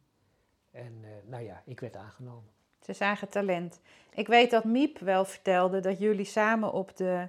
En 0.70 0.92
uh, 1.02 1.08
nou 1.26 1.44
ja, 1.44 1.62
ik 1.64 1.80
werd 1.80 1.96
aangenomen. 1.96 2.50
Ze 2.80 2.92
zagen 2.92 3.28
talent. 3.28 3.80
Ik 4.14 4.26
weet 4.26 4.50
dat 4.50 4.64
Miep 4.64 4.98
wel 4.98 5.24
vertelde 5.24 5.80
dat 5.80 5.98
jullie 5.98 6.24
samen 6.24 6.72
op 6.72 6.96
de 6.96 7.28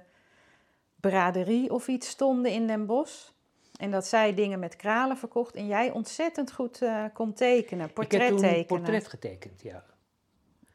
braderie 1.00 1.72
of 1.72 1.88
iets 1.88 2.08
stonden 2.08 2.52
in 2.52 2.66
Den 2.66 2.86
Bosch. 2.86 3.30
En 3.78 3.90
dat 3.90 4.06
zij 4.06 4.34
dingen 4.34 4.58
met 4.58 4.76
kralen 4.76 5.16
verkocht 5.16 5.54
en 5.54 5.66
jij 5.66 5.90
ontzettend 5.90 6.52
goed 6.52 6.82
uh, 6.82 7.04
kon 7.12 7.32
tekenen, 7.32 7.92
portret 7.92 8.12
ik 8.12 8.20
heb 8.20 8.28
toen 8.28 8.48
tekenen. 8.48 8.66
portret 8.66 9.08
getekend, 9.08 9.62
ja. 9.62 9.84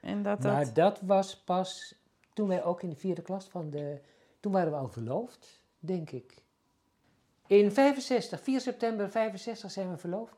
En 0.02 0.24
dat, 0.24 0.40
maar 0.40 0.66
dat... 0.66 0.76
dat 0.76 1.02
was 1.02 1.44
pas 1.44 1.96
toen 2.34 2.48
wij 2.48 2.64
ook 2.64 2.82
in 2.84 2.90
de 2.90 2.96
vierde 2.96 3.22
klas 3.22 3.48
van 3.50 3.70
de... 3.70 4.02
Toen 4.40 4.52
waren 4.52 4.72
we 4.72 4.78
al 4.78 4.90
verloofd, 4.90 5.64
denk 5.80 6.12
ik. 6.12 6.44
In 7.50 7.72
65, 7.72 8.42
4 8.42 8.62
september 8.62 9.10
65 9.10 9.72
zijn 9.72 9.92
we 9.92 9.98
verloofd. 9.98 10.34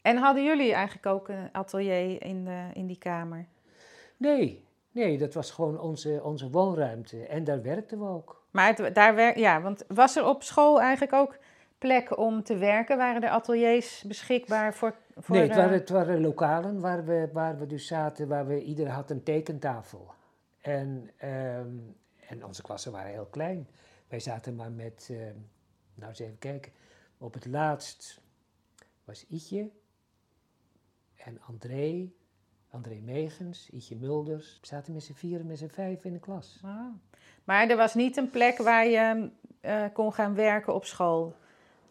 En 0.00 0.16
hadden 0.16 0.44
jullie 0.44 0.72
eigenlijk 0.72 1.06
ook 1.06 1.28
een 1.28 1.48
atelier 1.52 2.22
in, 2.22 2.44
de, 2.44 2.68
in 2.72 2.86
die 2.86 2.98
kamer? 2.98 3.46
Nee, 4.16 4.64
nee, 4.90 5.18
dat 5.18 5.34
was 5.34 5.50
gewoon 5.50 5.80
onze, 5.80 6.20
onze 6.22 6.50
woonruimte. 6.50 7.26
En 7.26 7.44
daar 7.44 7.62
werkten 7.62 7.98
we 7.98 8.06
ook. 8.06 8.42
Maar 8.50 8.76
het, 8.76 8.94
daar 8.94 9.14
werk, 9.14 9.36
ja, 9.36 9.60
want 9.60 9.84
was 9.88 10.16
er 10.16 10.26
op 10.26 10.42
school 10.42 10.80
eigenlijk 10.80 11.12
ook 11.12 11.36
plek 11.78 12.18
om 12.18 12.42
te 12.42 12.56
werken? 12.56 12.96
Waren 12.96 13.22
er 13.22 13.30
ateliers 13.30 14.04
beschikbaar 14.06 14.74
voor... 14.74 14.94
voor 15.16 15.34
nee, 15.36 15.44
het 15.46 15.56
waren, 15.56 15.72
het 15.72 15.88
waren 15.88 16.20
lokalen 16.20 16.80
waar 16.80 17.04
we, 17.04 17.28
waar 17.32 17.58
we 17.58 17.66
dus 17.66 17.86
zaten, 17.86 18.28
waar 18.28 18.46
we, 18.46 18.62
ieder 18.62 18.88
had 18.88 19.10
een 19.10 19.22
tekentafel. 19.22 20.10
En, 20.60 21.10
um, 21.24 21.96
en 22.28 22.44
onze 22.44 22.62
klassen 22.62 22.92
waren 22.92 23.10
heel 23.10 23.28
klein. 23.30 23.68
Wij 24.08 24.20
zaten 24.20 24.54
maar 24.56 24.72
met, 24.72 25.08
uh, 25.10 25.18
nou 25.94 26.08
eens 26.08 26.18
even 26.18 26.38
kijken, 26.38 26.72
op 27.18 27.34
het 27.34 27.46
laatst 27.46 28.20
was 29.04 29.26
Ietje 29.28 29.70
en 31.16 31.40
André, 31.40 32.10
André 32.70 33.00
Megens, 33.00 33.70
Ietje 33.70 33.96
Mulders. 33.96 34.58
We 34.60 34.66
zaten 34.66 34.92
met 34.92 35.02
z'n 35.02 35.12
vieren, 35.12 35.46
met 35.46 35.58
z'n 35.58 35.68
vijf 35.68 36.04
in 36.04 36.12
de 36.12 36.18
klas. 36.18 36.58
Wow. 36.62 36.94
Maar 37.44 37.68
er 37.68 37.76
was 37.76 37.94
niet 37.94 38.16
een 38.16 38.30
plek 38.30 38.58
waar 38.58 38.86
je 38.86 39.30
uh, 39.60 39.84
kon 39.92 40.12
gaan 40.12 40.34
werken 40.34 40.74
op 40.74 40.84
school? 40.84 41.34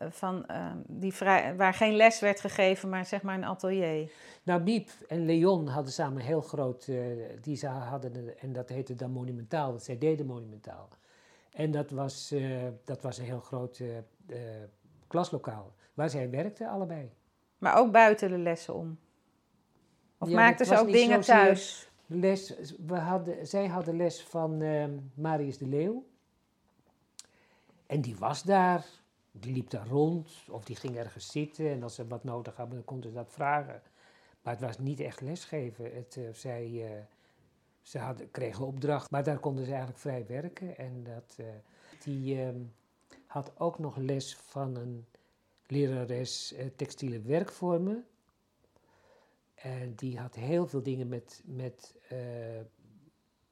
Van, 0.10 0.46
uh, 0.52 0.72
die 0.88 1.14
vrij, 1.14 1.56
waar 1.56 1.74
geen 1.74 1.96
les 1.96 2.20
werd 2.20 2.40
gegeven, 2.40 2.90
maar 2.90 3.06
zeg 3.06 3.22
maar 3.22 3.36
een 3.36 3.46
atelier. 3.46 4.12
Nou, 4.44 4.62
Miep 4.62 4.90
en 5.08 5.26
Leon 5.26 5.68
hadden 5.68 5.92
samen 5.92 6.20
een 6.20 6.26
heel 6.26 6.42
groot, 6.42 6.88
uh, 6.88 7.26
die 7.42 7.56
ze 7.56 7.68
hadden, 7.68 8.40
en 8.40 8.54
dat 8.54 8.70
heette 8.70 8.96
dan 8.96 9.12
Monumentaal, 9.12 9.72
dat 9.72 9.84
zij 9.84 9.98
deden 9.98 10.26
Monumentaal. 10.26 10.90
En 11.52 11.72
dat 11.72 11.92
was, 11.92 12.32
uh, 12.32 12.68
dat 12.84 13.02
was 13.02 13.18
een 13.18 13.26
heel 13.26 13.40
groot 13.40 13.82
klaslokaal, 15.08 15.74
waar 15.94 16.10
zij 16.10 16.30
werkten 16.30 16.68
allebei. 16.68 17.12
Maar 17.58 17.78
ook 17.78 17.92
buiten 17.92 18.30
de 18.30 18.38
lessen 18.38 18.74
om? 18.74 19.00
Of 20.18 20.30
ja, 20.30 20.36
maakten 20.36 20.66
ze 20.66 20.80
ook 20.80 20.92
dingen 20.92 21.22
thuis? 21.22 21.90
Les, 22.06 22.54
we 22.86 22.96
hadden, 22.98 23.48
zij 23.48 23.68
hadden 23.68 23.96
les 23.96 24.24
van 24.24 24.58
Marius 25.14 25.58
de 25.58 25.68
Leeuw. 25.68 26.06
En 27.86 28.02
die 28.02 28.16
was 28.16 28.44
daar 28.44 28.86
die 29.32 29.54
liep 29.54 29.70
daar 29.70 29.88
rond 29.88 30.30
of 30.50 30.64
die 30.64 30.76
ging 30.76 30.98
ergens 30.98 31.32
zitten 31.32 31.70
en 31.70 31.84
als 31.84 31.96
ze 31.96 32.08
wat 32.08 32.24
nodig 32.24 32.56
hadden, 32.56 32.76
dan 32.76 32.86
konden 32.86 33.10
ze 33.10 33.16
dat 33.16 33.32
vragen. 33.32 33.82
Maar 34.42 34.54
het 34.54 34.64
was 34.64 34.78
niet 34.78 35.00
echt 35.00 35.22
lesgeven. 35.22 35.96
Het, 35.96 36.20
zij, 36.34 36.86
ze 37.82 38.00
hadden, 38.00 38.32
kregen 38.32 38.66
opdracht, 38.66 39.12
maar 39.12 39.24
daar 39.24 39.40
konden 39.40 39.64
ze 39.64 39.70
eigenlijk 39.70 40.00
vrij 40.00 40.26
werken. 40.26 40.78
En 40.78 41.04
dat, 41.04 41.38
uh, 41.40 41.46
die 42.04 42.42
ehm, 42.42 42.60
had 43.26 43.60
ook 43.60 43.80
nog 43.80 43.98
les 43.98 44.36
van 44.36 44.76
een 44.76 45.06
lerares 45.68 46.56
textiele 46.76 47.22
werkvormen. 47.22 48.06
En 49.56 49.96
die 49.96 50.20
had 50.20 50.36
heel 50.36 50.68
veel 50.68 50.84
dingen 50.84 51.08
met, 51.08 51.42
met, 51.46 51.96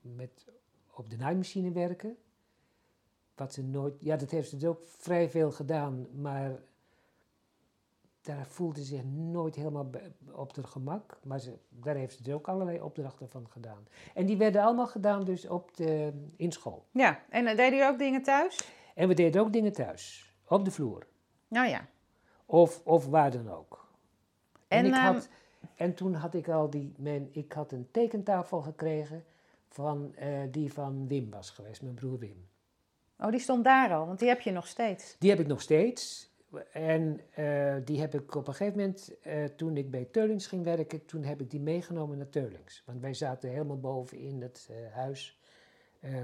met 0.01 0.45
op 0.93 1.09
de 1.09 1.17
naaimachine 1.17 1.71
werken. 1.71 2.17
Wat 3.36 3.53
ze 3.53 3.63
nooit, 3.63 3.93
ja, 4.00 4.15
dat 4.15 4.31
heeft 4.31 4.50
ze 4.50 4.57
dus 4.57 4.69
ook 4.69 4.81
vrij 4.86 5.29
veel 5.29 5.51
gedaan, 5.51 6.07
maar 6.21 6.59
daar 8.36 8.48
voelde 8.48 8.79
ze 8.79 8.86
zich 8.86 9.03
nooit 9.05 9.55
helemaal 9.55 9.89
op 10.31 10.55
haar 10.55 10.65
gemak. 10.65 11.19
Maar 11.24 11.39
ze, 11.39 11.57
daar 11.69 11.95
heeft 11.95 12.15
ze 12.15 12.24
dus 12.24 12.33
ook 12.33 12.48
allerlei 12.48 12.81
opdrachten 12.81 13.29
van 13.29 13.48
gedaan. 13.50 13.88
En 14.13 14.25
die 14.25 14.38
werden 14.38 14.62
allemaal 14.62 14.88
gedaan 14.88 15.24
dus 15.24 15.48
op 15.48 15.75
de, 15.75 16.13
in 16.36 16.51
school. 16.51 16.86
Ja, 16.91 17.19
en 17.29 17.43
uh, 17.43 17.50
deden 17.50 17.65
jullie 17.65 17.86
ook 17.86 18.00
dingen 18.00 18.24
thuis? 18.24 18.69
En 18.95 19.07
we 19.07 19.13
deden 19.13 19.41
ook 19.41 19.53
dingen 19.53 19.74
thuis, 19.74 20.33
op 20.48 20.65
de 20.65 20.71
vloer. 20.71 21.07
Nou 21.48 21.67
ja. 21.67 21.88
Of, 22.45 22.81
of 22.83 23.07
waar 23.07 23.31
dan 23.31 23.51
ook. 23.51 23.88
En, 24.67 24.77
en, 24.77 24.86
ik 24.86 24.93
um, 24.93 25.00
had, 25.00 25.29
en 25.75 25.93
toen 25.93 26.13
had 26.13 26.33
ik 26.33 26.50
al 26.50 26.69
die, 26.69 26.93
mijn, 26.98 27.29
ik 27.31 27.51
had 27.51 27.71
een 27.71 27.88
tekentafel 27.91 28.62
gekregen 28.62 29.24
van, 29.67 30.15
uh, 30.19 30.39
die 30.51 30.74
van 30.74 31.07
Wim 31.07 31.29
was 31.29 31.50
geweest, 31.50 31.81
mijn 31.81 31.95
broer 31.95 32.19
Wim. 32.19 32.48
Oh, 33.19 33.31
die 33.31 33.39
stond 33.39 33.63
daar 33.63 33.93
al, 33.93 34.05
want 34.05 34.19
die 34.19 34.27
heb 34.27 34.41
je 34.41 34.51
nog 34.51 34.67
steeds. 34.67 35.15
Die 35.19 35.29
heb 35.29 35.39
ik 35.39 35.48
nog 35.48 35.62
steeds. 35.62 36.28
En 36.71 37.19
uh, 37.39 37.75
die 37.85 37.99
heb 37.99 38.13
ik 38.13 38.35
op 38.35 38.47
een 38.47 38.53
gegeven 38.53 38.79
moment, 38.79 39.15
uh, 39.27 39.43
toen 39.43 39.77
ik 39.77 39.91
bij 39.91 40.05
Teulings 40.05 40.47
ging 40.47 40.63
werken, 40.63 41.05
toen 41.05 41.23
heb 41.23 41.41
ik 41.41 41.49
die 41.49 41.59
meegenomen 41.59 42.17
naar 42.17 42.29
Teulings. 42.29 42.83
Want 42.85 43.01
wij 43.01 43.13
zaten 43.13 43.49
helemaal 43.49 43.79
boven 43.79 44.17
in 44.17 44.41
het 44.41 44.67
uh, 44.71 44.93
huis, 44.93 45.39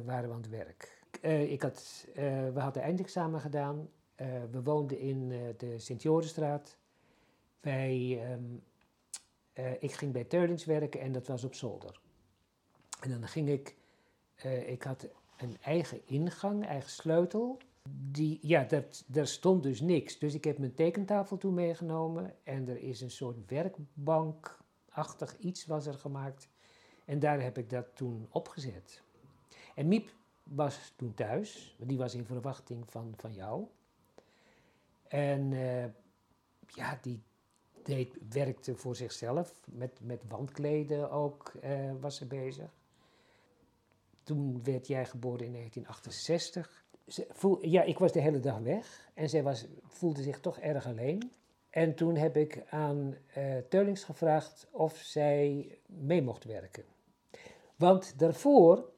waren 0.06 0.30
we 0.30 0.36
aan 0.36 0.42
het 0.42 0.50
werk. 0.50 1.04
ik 1.50 1.62
had, 1.62 2.08
we 2.54 2.60
hadden 2.60 2.84
eindexamen 2.84 3.40
gedaan. 3.40 3.90
we 4.52 4.64
woonden 4.64 5.00
in 5.00 5.30
de 5.58 5.80
Sint-Jorenstraat. 5.80 6.78
Wij, 7.60 8.22
um, 8.32 8.64
ik 9.80 9.92
ging 9.92 10.12
bij 10.12 10.24
Teulings 10.24 10.66
werken 10.66 11.00
en 11.00 11.12
dat 11.12 11.28
was 11.28 11.44
op 11.44 11.54
zolder. 11.54 12.00
En 13.02 13.10
dan 13.10 13.28
ging 13.28 13.50
ik, 13.50 13.76
ik 14.66 14.84
had 14.84 15.08
een 15.38 15.58
eigen 15.62 16.02
ingang, 16.06 16.66
eigen 16.66 16.90
sleutel. 16.90 17.58
Die, 17.90 18.40
ja, 18.42 18.64
dat, 18.64 19.04
daar 19.08 19.28
stond 19.28 19.64
dus 19.64 19.82
niks. 19.82 20.20
Dus 20.20 20.34
ik 20.34 20.44
heb 20.44 20.58
mijn 20.58 20.74
tekentafel 20.74 21.38
toen 21.38 21.54
meegenomen 21.54 22.36
en 22.44 22.68
er 22.70 22.78
is 22.78 23.02
een 23.02 23.12
soort 23.12 23.38
werkbankachtig 23.48 25.38
iets 25.40 25.66
was 25.66 25.86
er 25.86 25.94
gemaakt. 25.94 26.50
En 27.06 27.20
daar 27.20 27.42
heb 27.42 27.58
ik 27.58 27.70
dat 27.70 27.96
toen 27.96 28.28
opgezet. 28.30 29.02
En 29.76 29.88
Miep 29.88 30.14
was 30.44 30.94
toen 30.96 31.14
thuis, 31.14 31.76
die 31.80 31.98
was 31.98 32.14
in 32.14 32.26
verwachting 32.26 32.84
van, 32.90 33.14
van 33.18 33.34
jou. 33.34 33.68
En 35.08 35.54
eh, 35.54 35.86
ja, 36.68 37.00
die 37.02 37.22
deed, 37.84 38.18
werkte 38.30 38.76
voor 38.76 38.96
zichzelf, 38.96 39.62
met, 39.72 40.00
met 40.02 40.24
wandkleden 40.28 41.12
ook 41.12 41.54
eh, 41.62 41.92
was 42.00 42.16
ze 42.16 42.26
bezig. 42.26 42.74
Toen 44.24 44.64
werd 44.64 44.88
jij 44.88 45.06
geboren 45.06 45.46
in 45.46 45.52
1968. 45.52 46.85
Ze 47.08 47.28
voel, 47.32 47.66
ja, 47.66 47.84
ik 47.84 48.00
was 48.00 48.12
de 48.12 48.20
hele 48.20 48.40
dag 48.40 48.60
weg 48.60 49.10
en 49.14 49.30
zij 49.30 49.44
was, 49.44 49.66
voelde 49.88 50.22
zich 50.22 50.40
toch 50.40 50.60
erg 50.60 50.88
alleen. 50.88 51.32
En 51.70 51.96
toen 51.96 52.16
heb 52.16 52.38
ik 52.38 52.64
aan 52.70 53.16
uh, 53.38 53.58
Teulings 53.70 54.04
gevraagd 54.04 54.68
of 54.72 54.96
zij 54.96 55.70
mee 55.86 56.22
mocht 56.22 56.44
werken. 56.44 56.84
Want 57.76 58.20
daarvoor, 58.20 58.90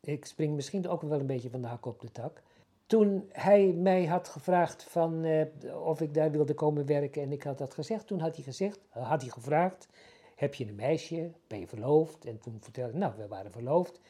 ik 0.00 0.24
spring 0.24 0.54
misschien 0.54 0.88
ook 0.88 1.02
wel 1.02 1.20
een 1.20 1.26
beetje 1.26 1.50
van 1.50 1.60
de 1.60 1.66
hak 1.66 1.86
op 1.86 2.00
de 2.00 2.12
tak. 2.12 2.42
Toen 2.86 3.28
hij 3.32 3.72
mij 3.72 4.06
had 4.06 4.28
gevraagd 4.28 4.82
van, 4.82 5.24
uh, 5.24 5.44
of 5.86 6.00
ik 6.00 6.14
daar 6.14 6.30
wilde 6.30 6.54
komen 6.54 6.86
werken 6.86 7.22
en 7.22 7.32
ik 7.32 7.42
had 7.42 7.58
dat 7.58 7.74
gezegd, 7.74 8.06
toen 8.06 8.20
had 8.20 8.34
hij, 8.34 8.44
gezegd, 8.44 8.80
had 8.88 9.20
hij 9.20 9.30
gevraagd, 9.30 9.88
heb 10.34 10.54
je 10.54 10.66
een 10.66 10.74
meisje, 10.74 11.30
ben 11.46 11.58
je 11.58 11.66
verloofd? 11.66 12.24
En 12.24 12.38
toen 12.38 12.56
vertelde 12.60 12.92
ik, 12.92 12.98
nou, 12.98 13.12
we 13.16 13.28
waren 13.28 13.52
verloofd. 13.52 14.00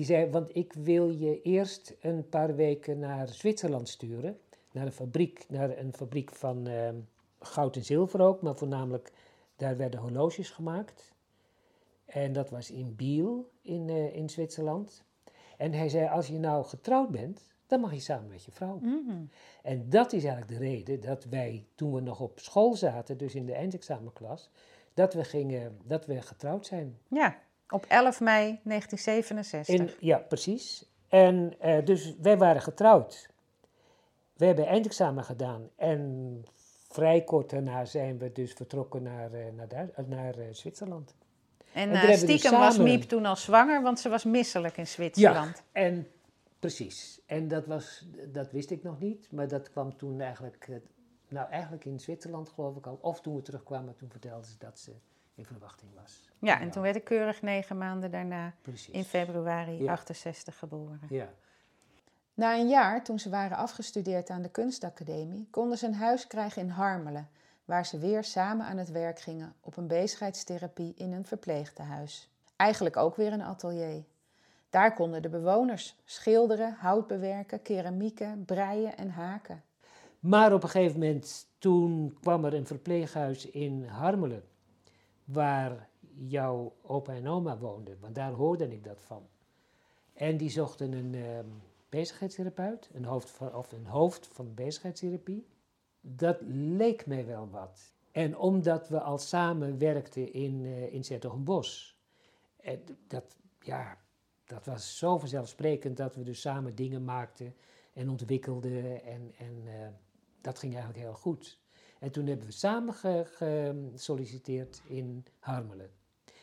Die 0.00 0.08
zei, 0.08 0.30
want 0.30 0.56
ik 0.56 0.72
wil 0.72 1.10
je 1.10 1.42
eerst 1.42 1.96
een 2.00 2.28
paar 2.28 2.54
weken 2.54 2.98
naar 2.98 3.28
Zwitserland 3.28 3.88
sturen, 3.88 4.38
naar 4.72 4.86
een 4.86 4.92
fabriek, 4.92 5.46
naar 5.48 5.78
een 5.78 5.92
fabriek 5.92 6.34
van 6.34 6.68
uh, 6.68 6.88
goud 7.40 7.76
en 7.76 7.84
zilver 7.84 8.20
ook, 8.20 8.42
maar 8.42 8.56
voornamelijk 8.56 9.12
daar 9.56 9.76
werden 9.76 10.00
horloges 10.00 10.50
gemaakt. 10.50 11.12
En 12.04 12.32
dat 12.32 12.50
was 12.50 12.70
in 12.70 12.96
Biel 12.96 13.50
in, 13.62 13.88
uh, 13.88 14.16
in 14.16 14.30
Zwitserland. 14.30 15.04
En 15.56 15.72
hij 15.72 15.88
zei, 15.88 16.08
als 16.08 16.26
je 16.26 16.38
nou 16.38 16.64
getrouwd 16.64 17.10
bent, 17.10 17.42
dan 17.66 17.80
mag 17.80 17.92
je 17.92 18.00
samen 18.00 18.28
met 18.28 18.44
je 18.44 18.52
vrouw. 18.52 18.78
Mhm. 18.82 19.24
En 19.62 19.90
dat 19.90 20.12
is 20.12 20.24
eigenlijk 20.24 20.60
de 20.60 20.66
reden 20.66 21.00
dat 21.00 21.24
wij, 21.24 21.66
toen 21.74 21.94
we 21.94 22.00
nog 22.00 22.20
op 22.20 22.38
school 22.38 22.74
zaten, 22.74 23.18
dus 23.18 23.34
in 23.34 23.46
de 23.46 23.54
eindexamenklas, 23.54 24.50
dat 24.94 25.14
we, 25.14 25.24
gingen, 25.24 25.78
dat 25.84 26.06
we 26.06 26.22
getrouwd 26.22 26.66
zijn. 26.66 26.98
Ja, 27.08 27.38
op 27.70 27.84
11 27.88 28.20
mei 28.20 28.60
1967. 28.64 29.74
In, 29.74 29.90
ja, 30.00 30.18
precies. 30.18 30.84
En 31.08 31.54
uh, 31.64 31.84
dus 31.84 32.14
wij 32.20 32.38
waren 32.38 32.62
getrouwd. 32.62 33.28
We 34.36 34.46
hebben 34.46 34.66
eindexamen 34.66 35.24
gedaan 35.24 35.68
en 35.76 36.44
vrij 36.88 37.24
kort 37.24 37.50
daarna 37.50 37.84
zijn 37.84 38.18
we 38.18 38.32
dus 38.32 38.52
vertrokken 38.52 39.02
naar, 39.02 39.34
uh, 39.34 39.44
naar, 39.56 39.68
Duits, 39.68 39.92
naar 40.06 40.38
uh, 40.38 40.44
Zwitserland. 40.50 41.14
En, 41.72 41.90
en 41.90 42.18
stiekem 42.18 42.50
dus 42.50 42.60
was 42.60 42.78
Miep 42.78 43.02
toen 43.02 43.26
al 43.26 43.36
zwanger, 43.36 43.82
want 43.82 44.00
ze 44.00 44.08
was 44.08 44.24
misselijk 44.24 44.76
in 44.76 44.86
Zwitserland. 44.86 45.56
Ja, 45.56 45.80
en 45.80 46.06
precies. 46.58 47.20
En 47.26 47.48
dat, 47.48 47.66
was, 47.66 48.06
dat 48.32 48.50
wist 48.52 48.70
ik 48.70 48.82
nog 48.82 49.00
niet, 49.00 49.28
maar 49.30 49.48
dat 49.48 49.70
kwam 49.70 49.96
toen 49.96 50.20
eigenlijk, 50.20 50.68
nou 51.28 51.50
eigenlijk 51.50 51.84
in 51.84 52.00
Zwitserland 52.00 52.48
geloof 52.48 52.76
ik 52.76 52.86
al. 52.86 52.98
Of 53.00 53.20
toen 53.20 53.34
we 53.34 53.42
terugkwamen, 53.42 53.96
toen 53.96 54.10
vertelde 54.10 54.46
ze 54.46 54.54
dat 54.58 54.78
ze 54.78 54.92
in 55.34 55.44
verwachting 55.44 55.90
was. 55.94 56.28
Ja, 56.38 56.60
en 56.60 56.70
toen 56.70 56.82
werd 56.82 56.96
ik 56.96 57.04
keurig 57.04 57.42
negen 57.42 57.78
maanden 57.78 58.10
daarna 58.10 58.54
Precies. 58.62 58.94
in 58.94 59.04
februari 59.04 59.82
ja. 59.82 59.92
68 59.92 60.58
geboren. 60.58 61.00
Ja. 61.08 61.28
Na 62.34 62.54
een 62.58 62.68
jaar, 62.68 63.04
toen 63.04 63.18
ze 63.18 63.30
waren 63.30 63.56
afgestudeerd 63.56 64.30
aan 64.30 64.42
de 64.42 64.50
kunstacademie, 64.50 65.48
konden 65.50 65.78
ze 65.78 65.86
een 65.86 65.94
huis 65.94 66.26
krijgen 66.26 66.62
in 66.62 66.68
Harmelen, 66.68 67.28
waar 67.64 67.86
ze 67.86 67.98
weer 67.98 68.24
samen 68.24 68.66
aan 68.66 68.76
het 68.76 68.90
werk 68.90 69.20
gingen 69.20 69.54
op 69.60 69.76
een 69.76 69.86
bezigheidstherapie 69.86 70.94
in 70.96 71.12
een 71.12 71.26
verpleegtehuis. 71.26 72.30
Eigenlijk 72.56 72.96
ook 72.96 73.16
weer 73.16 73.32
een 73.32 73.42
atelier. 73.42 74.04
Daar 74.70 74.94
konden 74.94 75.22
de 75.22 75.28
bewoners 75.28 75.96
schilderen, 76.04 76.76
hout 76.78 77.06
bewerken, 77.06 77.62
keramieken, 77.62 78.44
breien 78.44 78.96
en 78.96 79.10
haken. 79.10 79.62
Maar 80.20 80.52
op 80.52 80.62
een 80.62 80.68
gegeven 80.68 80.98
moment, 80.98 81.46
toen 81.58 82.16
kwam 82.20 82.44
er 82.44 82.54
een 82.54 82.66
verpleeghuis 82.66 83.46
in 83.46 83.84
Harmelen, 83.84 84.42
waar 85.32 85.88
jouw 86.14 86.76
opa 86.82 87.14
en 87.14 87.28
oma 87.28 87.58
woonden, 87.58 88.00
want 88.00 88.14
daar 88.14 88.32
hoorde 88.32 88.68
ik 88.68 88.84
dat 88.84 89.00
van. 89.00 89.28
En 90.12 90.36
die 90.36 90.50
zochten 90.50 90.92
een 90.92 91.12
uh, 91.12 91.38
bezigheidstherapeut, 91.88 92.90
een 92.92 93.04
hoofd, 93.04 93.30
van, 93.30 93.54
of 93.54 93.72
een 93.72 93.86
hoofd 93.86 94.26
van 94.26 94.54
bezigheidstherapie. 94.54 95.46
Dat 96.00 96.38
leek 96.50 97.06
mij 97.06 97.26
wel 97.26 97.48
wat. 97.50 97.94
En 98.12 98.36
omdat 98.36 98.88
we 98.88 99.00
al 99.00 99.18
samen 99.18 99.78
werkten 99.78 100.32
in, 100.32 100.64
uh, 100.64 100.92
in 100.92 101.04
Zertogenbos, 101.04 101.98
en 102.56 102.80
dat, 103.06 103.36
ja, 103.60 103.98
dat 104.44 104.66
was 104.66 104.98
zo 104.98 105.18
vanzelfsprekend 105.18 105.96
dat 105.96 106.14
we 106.14 106.22
dus 106.22 106.40
samen 106.40 106.74
dingen 106.74 107.04
maakten 107.04 107.54
en 107.92 108.08
ontwikkelden. 108.08 109.02
En, 109.04 109.32
en 109.38 109.62
uh, 109.64 109.88
dat 110.40 110.58
ging 110.58 110.74
eigenlijk 110.74 111.04
heel 111.04 111.14
goed. 111.14 111.58
En 112.00 112.10
toen 112.10 112.26
hebben 112.26 112.46
we 112.46 112.52
samen 112.52 112.94
gesolliciteerd 112.94 114.80
in 114.84 115.24
Harmelen. 115.38 115.90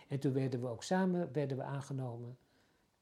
En 0.08 0.20
toen 0.20 0.34
werden 0.34 0.62
we 0.62 0.67
ook 0.67 0.84
samen 0.84 1.30
werden 1.34 1.58
we 1.58 1.63
aangenomen 1.63 2.38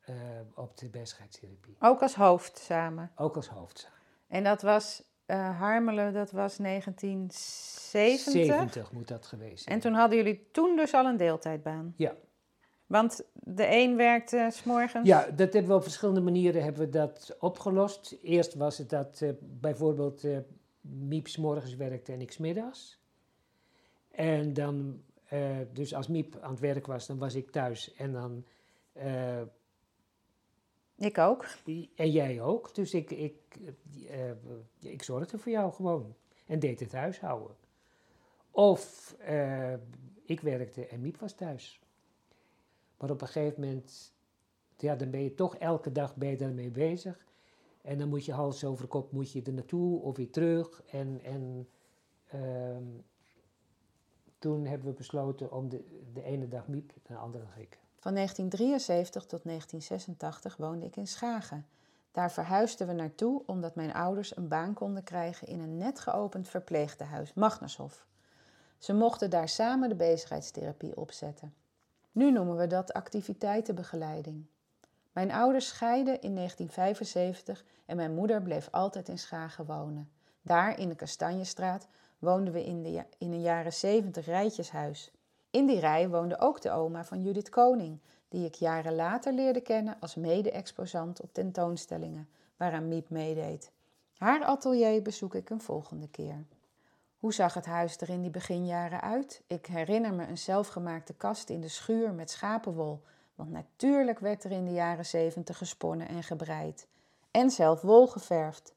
uh, 0.10 0.16
op 0.54 0.78
de 0.78 0.90
bezigheidstherapie. 0.90 1.76
Ook 1.80 2.02
als 2.02 2.16
hoofd 2.16 2.58
samen? 2.58 3.12
Ook 3.16 3.36
als 3.36 3.48
hoofd 3.48 3.80
samen. 3.80 3.98
En 4.28 4.44
dat 4.44 4.62
was 4.62 5.04
uh, 5.28 5.60
Harmelen, 5.60 6.14
dat 6.14 6.32
was 6.32 6.58
1970? 6.58 8.34
70 8.34 8.92
moet 8.92 9.08
dat 9.08 9.26
geweest 9.26 9.64
zijn. 9.64 9.76
En 9.76 9.82
toen 9.82 9.94
hadden 9.94 10.18
jullie 10.18 10.48
toen 10.52 10.76
dus 10.76 10.94
al 10.94 11.06
een 11.06 11.18
deeltijdbaan? 11.18 11.94
Ja. 11.98 12.16
Want 12.86 13.24
de 13.34 13.68
een 13.68 13.96
werkte 13.96 14.48
s'morgens? 14.52 15.08
Ja, 15.08 15.22
dat 15.22 15.54
hebben 15.54 15.72
we 15.72 15.78
op 15.78 15.84
verschillende 15.84 16.22
manieren 16.22 16.64
hebben 16.64 16.82
we 16.82 16.90
dat 16.90 17.36
opgelost. 17.40 18.18
Eerst 18.22 18.54
was 18.54 18.78
het 18.78 18.90
dat 18.90 19.20
uh, 19.24 19.30
bijvoorbeeld 19.42 20.24
Miep 20.90 21.28
s'morgens 21.28 21.76
werkte 21.76 22.12
en 22.12 22.22
ik 22.22 22.32
s'middags. 22.32 23.00
En 24.12 24.54
dan, 24.54 25.02
uh, 25.34 25.58
dus 25.74 25.94
als 25.94 26.08
Miep 26.08 26.38
aan 26.40 26.52
het 26.52 26.60
werk 26.60 26.86
was, 26.86 27.08
dan 27.08 27.18
was 27.18 27.36
ik 27.36 27.52
thuis 27.52 27.94
en 27.94 28.12
dan... 28.12 28.46
ik 30.96 31.18
ook. 31.18 31.46
En 31.96 32.12
jij 32.12 32.42
ook. 32.42 32.76
Dus 32.76 32.94
ik, 32.94 33.12
ik, 33.12 33.60
ik 34.80 35.04
zorgde 35.04 35.38
voor 35.38 35.52
jou 35.52 35.74
gewoon 35.74 36.16
en 36.46 36.60
deed 36.60 36.80
het 36.80 36.94
huishouden. 36.94 37.56
Of 38.52 39.16
ik 40.26 40.40
werkte 40.40 40.88
en 40.88 41.02
Miep 41.02 41.18
was 41.18 41.34
thuis. 41.34 41.80
Maar 42.98 43.10
op 43.10 43.22
een 43.22 43.28
gegeven 43.28 43.62
moment, 43.62 44.14
ja, 44.78 44.96
dan 44.96 45.10
ben 45.10 45.24
je 45.24 45.34
toch 45.34 45.56
elke 45.56 45.92
dag 45.92 46.16
ben 46.16 46.30
je 46.30 46.38
daarmee 46.38 46.72
bezig. 46.72 47.26
En 47.86 47.98
dan 47.98 48.10
moet 48.10 48.26
je 48.26 48.34
hals 48.34 48.64
over 48.64 48.88
kop 48.88 49.12
moet 49.12 49.32
je 49.32 49.42
er 49.42 49.54
naartoe 49.54 50.02
of 50.02 50.18
weer 50.18 50.32
terug. 50.32 50.84
En, 50.92 51.20
en 51.24 51.68
uh, 52.36 52.78
toen 54.40 54.66
hebben 54.66 54.88
we 54.88 54.94
besloten 54.94 55.52
om 55.52 55.70
de, 55.70 56.02
de 56.14 56.24
ene 56.24 56.48
dag 56.48 56.68
Miep 56.68 56.92
en 56.92 57.14
de 57.14 57.16
andere 57.16 57.44
dag 57.44 57.58
ik. 57.58 57.80
Van 57.96 58.14
1973 58.14 59.26
tot 59.26 59.44
1986 59.44 60.58
woonde 60.58 60.86
ik 60.86 60.96
in 60.96 61.08
Schagen. 61.08 61.66
Daar 62.12 62.32
verhuisden 62.32 62.88
we 62.88 62.94
naartoe 62.94 63.44
omdat 63.46 63.76
mijn 63.76 63.94
ouders 63.94 64.38
een 64.38 64.48
baan 64.48 64.74
konden 64.74 65.04
krijgen 65.04 65.48
in 65.48 65.60
een 65.60 65.78
net 65.78 66.00
geopend 66.00 66.48
verpleegtehuis, 66.48 67.34
Magnushof. 67.34 68.08
Ze 68.78 68.94
mochten 68.94 69.30
daar 69.30 69.50
samen 69.50 69.90
de 69.90 69.96
bezigheidstherapie 69.96 70.98
opzetten. 70.98 71.54
Nu 72.12 72.32
noemen 72.32 72.58
we 72.58 72.68
dat 72.68 72.94
activiteitenbegeleiding. 72.94 74.46
Mijn 75.16 75.32
ouders 75.32 75.68
scheiden 75.68 76.22
in 76.22 76.36
1975 76.36 77.66
en 77.86 77.96
mijn 77.96 78.14
moeder 78.14 78.42
bleef 78.42 78.68
altijd 78.72 79.10
in 79.10 79.18
Schagen 79.18 79.66
wonen. 79.66 80.12
Daar 80.42 80.80
in 80.80 80.90
de 80.90 80.96
Kastanjestraat 80.96 81.88
woonden 82.20 82.54
we 82.54 82.66
in, 82.66 82.84
de, 82.84 83.04
in 83.18 83.32
een 83.32 83.42
jaren 83.42 83.74
70 83.74 84.26
rijtjeshuis. 84.26 85.12
In 85.50 85.66
die 85.66 85.80
rij 85.80 86.10
woonde 86.10 86.40
ook 86.40 86.62
de 86.62 86.72
oma 86.72 87.04
van 87.04 87.22
Judith 87.22 87.50
Koning, 87.50 88.00
die 88.28 88.46
ik 88.46 88.54
jaren 88.54 88.96
later 88.96 89.34
leerde 89.34 89.62
kennen 89.62 89.98
als 90.00 90.16
mede-exposant 90.16 91.22
op 91.22 91.34
tentoonstellingen, 91.34 92.30
waaraan 92.58 92.88
Miep 92.88 93.10
meedeed. 93.10 93.72
Haar 94.18 94.44
atelier 94.44 95.02
bezoek 95.02 95.36
ik 95.36 95.50
een 95.50 95.62
volgende 95.62 96.10
keer. 96.10 96.46
Hoe 97.18 97.34
zag 97.34 97.54
het 97.54 97.66
huis 97.66 97.98
er 97.98 98.10
in 98.10 98.22
die 98.22 98.32
beginjaren 98.32 99.02
uit? 99.02 99.44
Ik 99.48 99.66
herinner 99.66 100.14
me 100.14 100.28
een 100.28 100.38
zelfgemaakte 100.38 101.14
kast 101.14 101.50
in 101.50 101.62
de 101.62 101.68
schuur 101.68 102.14
met 102.14 102.32
schapenwol, 102.32 103.02
want 103.36 103.52
natuurlijk 103.52 104.20
werd 104.20 104.44
er 104.44 104.52
in 104.52 104.66
de 104.66 104.72
jaren 104.72 105.06
zeventig 105.06 105.58
gesponnen 105.58 106.08
en 106.08 106.24
gebreid. 106.24 106.88
En 107.32 107.50
zelf 107.50 107.82
wol 107.82 108.08
geverfd. 108.08 108.76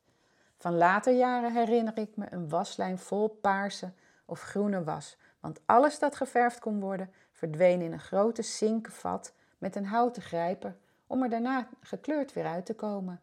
Van 0.57 0.77
later 0.77 1.13
jaren 1.13 1.53
herinner 1.53 1.99
ik 1.99 2.17
me 2.17 2.27
een 2.31 2.49
waslijn 2.49 2.99
vol 2.99 3.29
paarse 3.29 3.93
of 4.25 4.41
groene 4.41 4.85
was, 4.85 5.17
want 5.41 5.61
alles 5.67 5.99
dat 5.99 6.17
geverfd 6.17 6.59
kon 6.59 6.81
worden 6.81 7.11
verdween 7.33 7.81
in 7.81 7.93
een 7.93 8.01
grote 8.01 8.43
zinkenvat 8.43 9.33
met 9.59 9.77
een 9.77 9.87
houten 9.87 10.23
grijper 10.23 10.77
om 11.07 11.23
er 11.23 11.29
daarna 11.29 11.69
gekleurd 11.81 12.33
weer 12.33 12.47
uit 12.47 12.67
te 12.67 12.75
komen. 12.75 13.21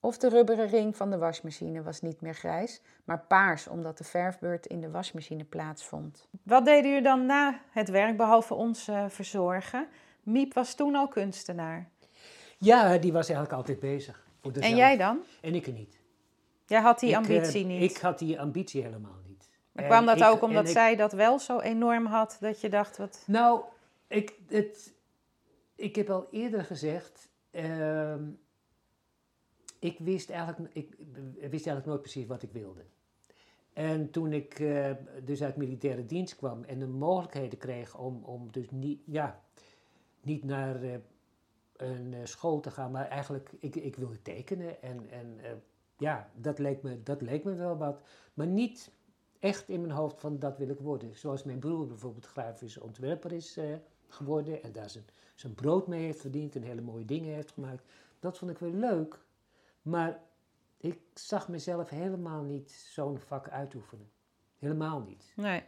Of 0.00 0.18
de 0.18 0.28
rubberen 0.28 0.66
ring 0.66 0.96
van 0.96 1.10
de 1.10 1.18
wasmachine 1.18 1.82
was 1.82 2.00
niet 2.00 2.20
meer 2.20 2.34
grijs, 2.34 2.82
maar 3.04 3.20
paars 3.20 3.68
omdat 3.68 3.98
de 3.98 4.04
verfbeurt 4.04 4.66
in 4.66 4.80
de 4.80 4.90
wasmachine 4.90 5.44
plaatsvond. 5.44 6.28
Wat 6.42 6.64
deden 6.64 6.88
jullie 6.88 7.04
dan 7.04 7.26
na 7.26 7.60
het 7.70 7.88
werk, 7.88 8.16
behalve 8.16 8.54
ons 8.54 8.88
uh, 8.88 9.04
verzorgen? 9.08 9.88
Miep 10.28 10.54
was 10.54 10.74
toen 10.74 10.94
al 10.94 11.08
kunstenaar. 11.08 11.88
Ja, 12.58 12.98
die 12.98 13.12
was 13.12 13.28
eigenlijk 13.28 13.58
altijd 13.58 13.80
bezig. 13.80 14.26
En 14.60 14.76
jij 14.76 14.96
dan? 14.96 15.18
En 15.40 15.54
ik 15.54 15.66
er 15.66 15.72
niet. 15.72 16.00
Jij 16.66 16.80
had 16.80 17.00
die 17.00 17.16
ambitie 17.16 17.64
niet? 17.64 17.90
Ik 17.90 17.96
had 17.96 18.18
die 18.18 18.40
ambitie 18.40 18.82
helemaal 18.82 19.18
niet. 19.26 19.48
Maar 19.72 19.84
kwam 19.84 20.06
dat 20.06 20.24
ook 20.24 20.42
omdat 20.42 20.68
zij 20.68 20.96
dat 20.96 21.12
wel 21.12 21.38
zo 21.38 21.60
enorm 21.60 22.06
had, 22.06 22.36
dat 22.40 22.60
je 22.60 22.68
dacht, 22.68 22.96
wat... 22.96 23.22
Nou, 23.26 23.62
ik, 24.06 24.34
het, 24.48 24.94
ik 25.74 25.96
heb 25.96 26.10
al 26.10 26.28
eerder 26.30 26.64
gezegd, 26.64 27.28
ehm, 27.50 28.22
ik, 29.78 29.98
wist 29.98 30.30
eigenlijk, 30.30 30.74
ik 30.74 30.94
wist 31.34 31.66
eigenlijk 31.66 31.86
nooit 31.86 32.00
precies 32.00 32.26
wat 32.26 32.42
ik 32.42 32.52
wilde. 32.52 32.84
En 33.72 34.10
toen 34.10 34.32
ik 34.32 34.58
uh, 34.58 34.90
dus 35.24 35.42
uit 35.42 35.56
militaire 35.56 36.06
dienst 36.06 36.36
kwam 36.36 36.64
en 36.64 36.78
de 36.78 36.86
mogelijkheden 36.86 37.58
kreeg 37.58 37.98
om, 37.98 38.24
om 38.24 38.48
dus 38.50 38.70
niet, 38.70 39.00
ja, 39.04 39.42
niet 40.20 40.44
naar 40.44 40.84
uh, 40.84 40.94
een 41.76 42.12
uh, 42.12 42.24
school 42.24 42.60
te 42.60 42.70
gaan, 42.70 42.90
maar 42.90 43.08
eigenlijk, 43.08 43.52
ik, 43.58 43.76
ik 43.76 43.96
wilde 43.96 44.22
tekenen 44.22 44.82
en, 44.82 45.10
en 45.10 45.40
ja, 45.96 46.30
dat 46.34 46.58
leek, 46.58 46.82
me, 46.82 47.02
dat 47.02 47.22
leek 47.22 47.44
me 47.44 47.54
wel 47.54 47.76
wat. 47.76 48.02
Maar 48.34 48.46
niet 48.46 48.92
echt 49.38 49.68
in 49.68 49.80
mijn 49.80 49.92
hoofd 49.92 50.20
van 50.20 50.38
dat 50.38 50.58
wil 50.58 50.68
ik 50.68 50.78
worden. 50.78 51.16
Zoals 51.16 51.42
mijn 51.42 51.58
broer 51.58 51.86
bijvoorbeeld 51.86 52.26
grafisch 52.26 52.78
ontwerper 52.78 53.32
is 53.32 53.58
geworden 54.08 54.62
en 54.62 54.72
daar 54.72 54.90
zijn, 54.90 55.04
zijn 55.34 55.54
brood 55.54 55.86
mee 55.86 56.04
heeft 56.04 56.20
verdiend 56.20 56.56
en 56.56 56.62
hele 56.62 56.80
mooie 56.80 57.04
dingen 57.04 57.34
heeft 57.34 57.52
gemaakt. 57.52 57.84
Dat 58.18 58.38
vond 58.38 58.50
ik 58.50 58.58
wel 58.58 58.72
leuk, 58.72 59.24
maar 59.82 60.20
ik 60.76 61.00
zag 61.14 61.48
mezelf 61.48 61.88
helemaal 61.88 62.42
niet 62.42 62.70
zo'n 62.70 63.18
vak 63.18 63.48
uitoefenen. 63.48 64.10
Helemaal 64.58 65.00
niet. 65.00 65.32
Nee. 65.36 65.62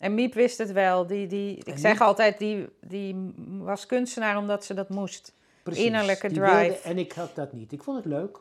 En 0.00 0.14
Miep 0.14 0.34
wist 0.34 0.58
het 0.58 0.72
wel. 0.72 1.06
Die, 1.06 1.26
die, 1.26 1.56
ik 1.56 1.78
zeg 1.78 2.00
altijd, 2.00 2.38
die, 2.38 2.68
die 2.80 3.32
was 3.58 3.86
kunstenaar 3.86 4.38
omdat 4.38 4.64
ze 4.64 4.74
dat 4.74 4.88
moest. 4.88 5.34
Precies, 5.62 5.84
Innerlijke 5.84 6.28
drive. 6.28 6.60
Wilde, 6.60 6.78
en 6.78 6.98
ik 6.98 7.12
had 7.12 7.34
dat 7.34 7.52
niet. 7.52 7.72
Ik 7.72 7.82
vond 7.82 7.96
het 7.96 8.06
leuk. 8.06 8.40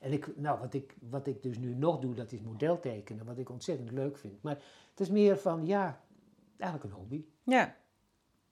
En 0.00 0.12
ik, 0.12 0.36
nou, 0.36 0.58
wat, 0.58 0.74
ik, 0.74 0.94
wat 1.10 1.26
ik 1.26 1.42
dus 1.42 1.58
nu 1.58 1.74
nog 1.74 1.98
doe, 1.98 2.14
dat 2.14 2.32
is 2.32 2.40
modeltekenen. 2.40 3.24
Wat 3.24 3.38
ik 3.38 3.50
ontzettend 3.50 3.90
leuk 3.90 4.18
vind. 4.18 4.42
Maar 4.42 4.58
het 4.90 5.00
is 5.00 5.08
meer 5.08 5.38
van, 5.38 5.66
ja, 5.66 6.00
eigenlijk 6.56 6.92
een 6.92 6.98
hobby. 6.98 7.24
Ja. 7.42 7.76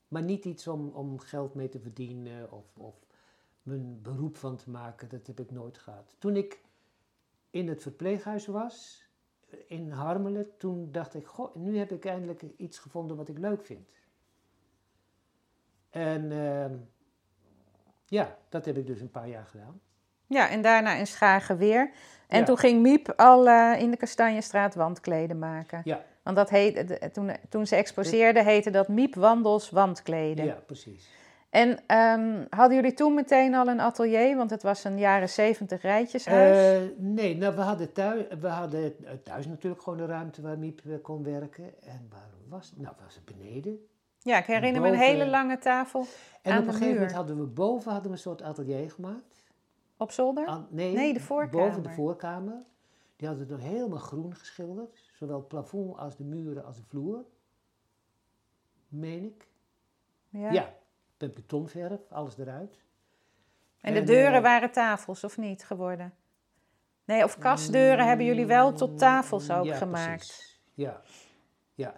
Maar 0.08 0.22
niet 0.22 0.44
iets 0.44 0.66
om, 0.66 0.88
om 0.88 1.18
geld 1.18 1.54
mee 1.54 1.68
te 1.68 1.80
verdienen 1.80 2.52
of, 2.52 2.64
of 2.76 2.94
mijn 3.62 4.02
beroep 4.02 4.36
van 4.36 4.56
te 4.56 4.70
maken. 4.70 5.08
Dat 5.08 5.26
heb 5.26 5.40
ik 5.40 5.50
nooit 5.50 5.78
gehad. 5.78 6.14
Toen 6.18 6.36
ik 6.36 6.60
in 7.50 7.68
het 7.68 7.82
verpleeghuis 7.82 8.46
was, 8.46 9.03
in 9.68 9.90
Harmelen, 9.90 10.56
toen 10.58 10.88
dacht 10.92 11.14
ik, 11.14 11.26
goh, 11.26 11.54
nu 11.54 11.78
heb 11.78 11.90
ik 11.90 12.04
eindelijk 12.04 12.42
iets 12.56 12.78
gevonden 12.78 13.16
wat 13.16 13.28
ik 13.28 13.38
leuk 13.38 13.64
vind. 13.64 13.88
En 15.90 16.30
uh, 16.30 16.64
ja, 18.06 18.36
dat 18.48 18.64
heb 18.64 18.76
ik 18.76 18.86
dus 18.86 19.00
een 19.00 19.10
paar 19.10 19.28
jaar 19.28 19.46
gedaan. 19.46 19.80
Ja, 20.26 20.48
en 20.48 20.62
daarna 20.62 20.94
in 20.94 21.06
Schagen 21.06 21.56
weer. 21.56 21.90
En 22.28 22.44
toen 22.44 22.58
ging 22.58 22.82
Miep 22.82 23.12
al 23.16 23.46
uh, 23.46 23.74
in 23.78 23.90
de 23.90 23.96
Kastanjestraat 23.96 24.74
wandkleden 24.74 25.38
maken. 25.38 25.80
Ja. 25.84 26.04
Want 26.22 26.36
dat 26.36 26.50
heet, 26.50 27.12
toen, 27.12 27.36
toen 27.48 27.66
ze 27.66 27.76
exposeerde, 27.76 28.42
heette 28.42 28.70
dat 28.70 28.88
Miep 28.88 29.14
Wandels 29.14 29.70
Wandkleden. 29.70 30.44
Ja, 30.44 30.54
precies. 30.66 31.08
En 31.54 31.98
um, 31.98 32.46
hadden 32.50 32.76
jullie 32.76 32.94
toen 32.94 33.14
meteen 33.14 33.54
al 33.54 33.66
een 33.66 33.80
atelier? 33.80 34.36
Want 34.36 34.50
het 34.50 34.62
was 34.62 34.84
een 34.84 34.98
jaren 34.98 35.28
zeventig 35.28 35.82
rijtjeshuis. 35.82 36.82
Uh, 36.82 36.88
nee, 36.98 37.36
nou, 37.36 37.54
we 37.54 37.60
hadden, 37.60 37.92
thuis, 37.92 38.24
we 38.40 38.48
hadden 38.48 38.94
thuis 39.22 39.46
natuurlijk 39.46 39.82
gewoon 39.82 39.98
een 39.98 40.06
ruimte 40.06 40.42
waar 40.42 40.58
Miep 40.58 40.82
kon 41.02 41.22
werken. 41.22 41.82
En 41.82 42.06
waar 42.10 42.28
was 42.48 42.70
het? 42.70 42.80
Nou, 42.80 42.94
was 43.04 43.14
het 43.14 43.24
beneden. 43.24 43.86
Ja, 44.18 44.38
ik 44.38 44.44
herinner 44.44 44.82
me 44.82 44.88
een 44.88 44.94
hele 44.94 45.26
lange 45.26 45.58
tafel 45.58 46.06
En 46.42 46.58
op 46.58 46.66
een 46.66 46.72
gegeven 46.72 46.94
moment 46.94 47.12
hadden 47.12 47.38
we 47.38 47.46
boven 47.46 47.92
hadden 47.92 48.10
we 48.10 48.16
een 48.16 48.22
soort 48.22 48.42
atelier 48.42 48.90
gemaakt. 48.90 49.44
Op 49.96 50.10
zolder? 50.10 50.64
nee, 50.68 50.94
nee, 50.94 51.12
de 51.12 51.20
voorkamer. 51.20 51.66
Boven 51.66 51.82
de 51.82 51.90
voorkamer. 51.90 52.62
Die 53.16 53.28
hadden 53.28 53.46
we 53.46 53.62
helemaal 53.62 53.98
groen 53.98 54.34
geschilderd. 54.34 55.10
Zowel 55.12 55.38
het 55.38 55.48
plafond 55.48 55.98
als 55.98 56.16
de 56.16 56.24
muren 56.24 56.64
als 56.64 56.76
de 56.76 56.84
vloer. 56.84 57.24
Meen 58.88 59.24
ik. 59.24 59.48
Ja. 60.28 60.52
ja 60.52 60.74
met 61.24 61.34
betonverf, 61.34 62.00
alles 62.10 62.38
eruit. 62.38 62.82
En, 63.80 63.94
de 63.94 64.02
deuren 64.02 64.36
uh, 64.36 64.42
waren 64.42 64.72
tafels 64.72 65.24
of 65.24 65.36
niet 65.36 65.64
geworden? 65.64 66.14
Nee, 67.04 67.24
of 67.24 67.38
kastdeuren 67.38 68.06
hebben 68.06 68.26
jullie 68.26 68.46
wel 68.46 68.72
tot 68.72 68.90
mm, 68.90 68.96
tafels 68.96 69.50
ook 69.50 69.64
ja, 69.64 69.76
gemaakt? 69.76 70.26
Precies. 70.26 70.60
Ja, 70.74 71.02
ja. 71.74 71.94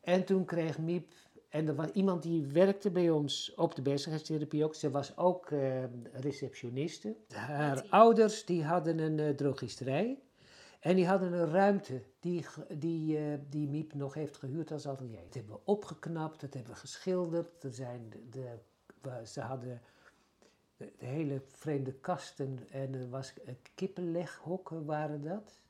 En 0.00 0.24
toen 0.24 0.44
kreeg 0.44 0.78
Miep, 0.78 1.12
en 1.48 1.68
er 1.68 1.74
was 1.74 1.90
iemand 1.90 2.22
die 2.22 2.46
werkte 2.46 2.90
bij 2.90 3.10
ons 3.10 3.54
op 3.54 3.74
de 3.74 3.82
bezigheidstherapie 3.82 4.64
ook. 4.64 4.74
Ze 4.74 4.90
was 4.90 5.16
ook 5.16 5.50
uh, 5.50 5.84
receptioniste. 6.12 7.16
Haar 7.28 7.86
ouders 7.88 8.44
die 8.44 8.64
hadden 8.64 8.98
een 8.98 9.18
uh, 9.18 9.28
drogisterij. 9.28 10.18
En 10.80 10.96
die 10.96 11.06
hadden 11.06 11.32
een 11.32 11.50
ruimte 11.50 12.02
die, 12.20 12.46
die, 12.68 13.18
uh, 13.18 13.34
die 13.48 13.68
Miep 13.68 13.94
nog 13.94 14.14
heeft 14.14 14.36
gehuurd 14.36 14.72
als 14.72 14.86
atelier. 14.86 15.20
Dat 15.24 15.34
hebben 15.34 15.54
we 15.54 15.60
opgeknapt, 15.64 16.40
dat 16.40 16.54
hebben 16.54 16.72
we 16.72 16.78
geschilderd. 16.78 17.62
Er 17.62 17.72
zijn 17.72 18.10
de, 18.10 18.28
de 18.28 18.58
ze 19.26 19.40
hadden 19.40 19.80
de, 20.76 20.92
hele 20.98 21.42
vreemde 21.46 21.92
kasten 21.92 22.58
en 22.70 22.94
er 22.94 23.08
was 23.08 23.34
kippenleghokken 23.74 24.84
waren 24.84 25.22
dat. 25.22 25.60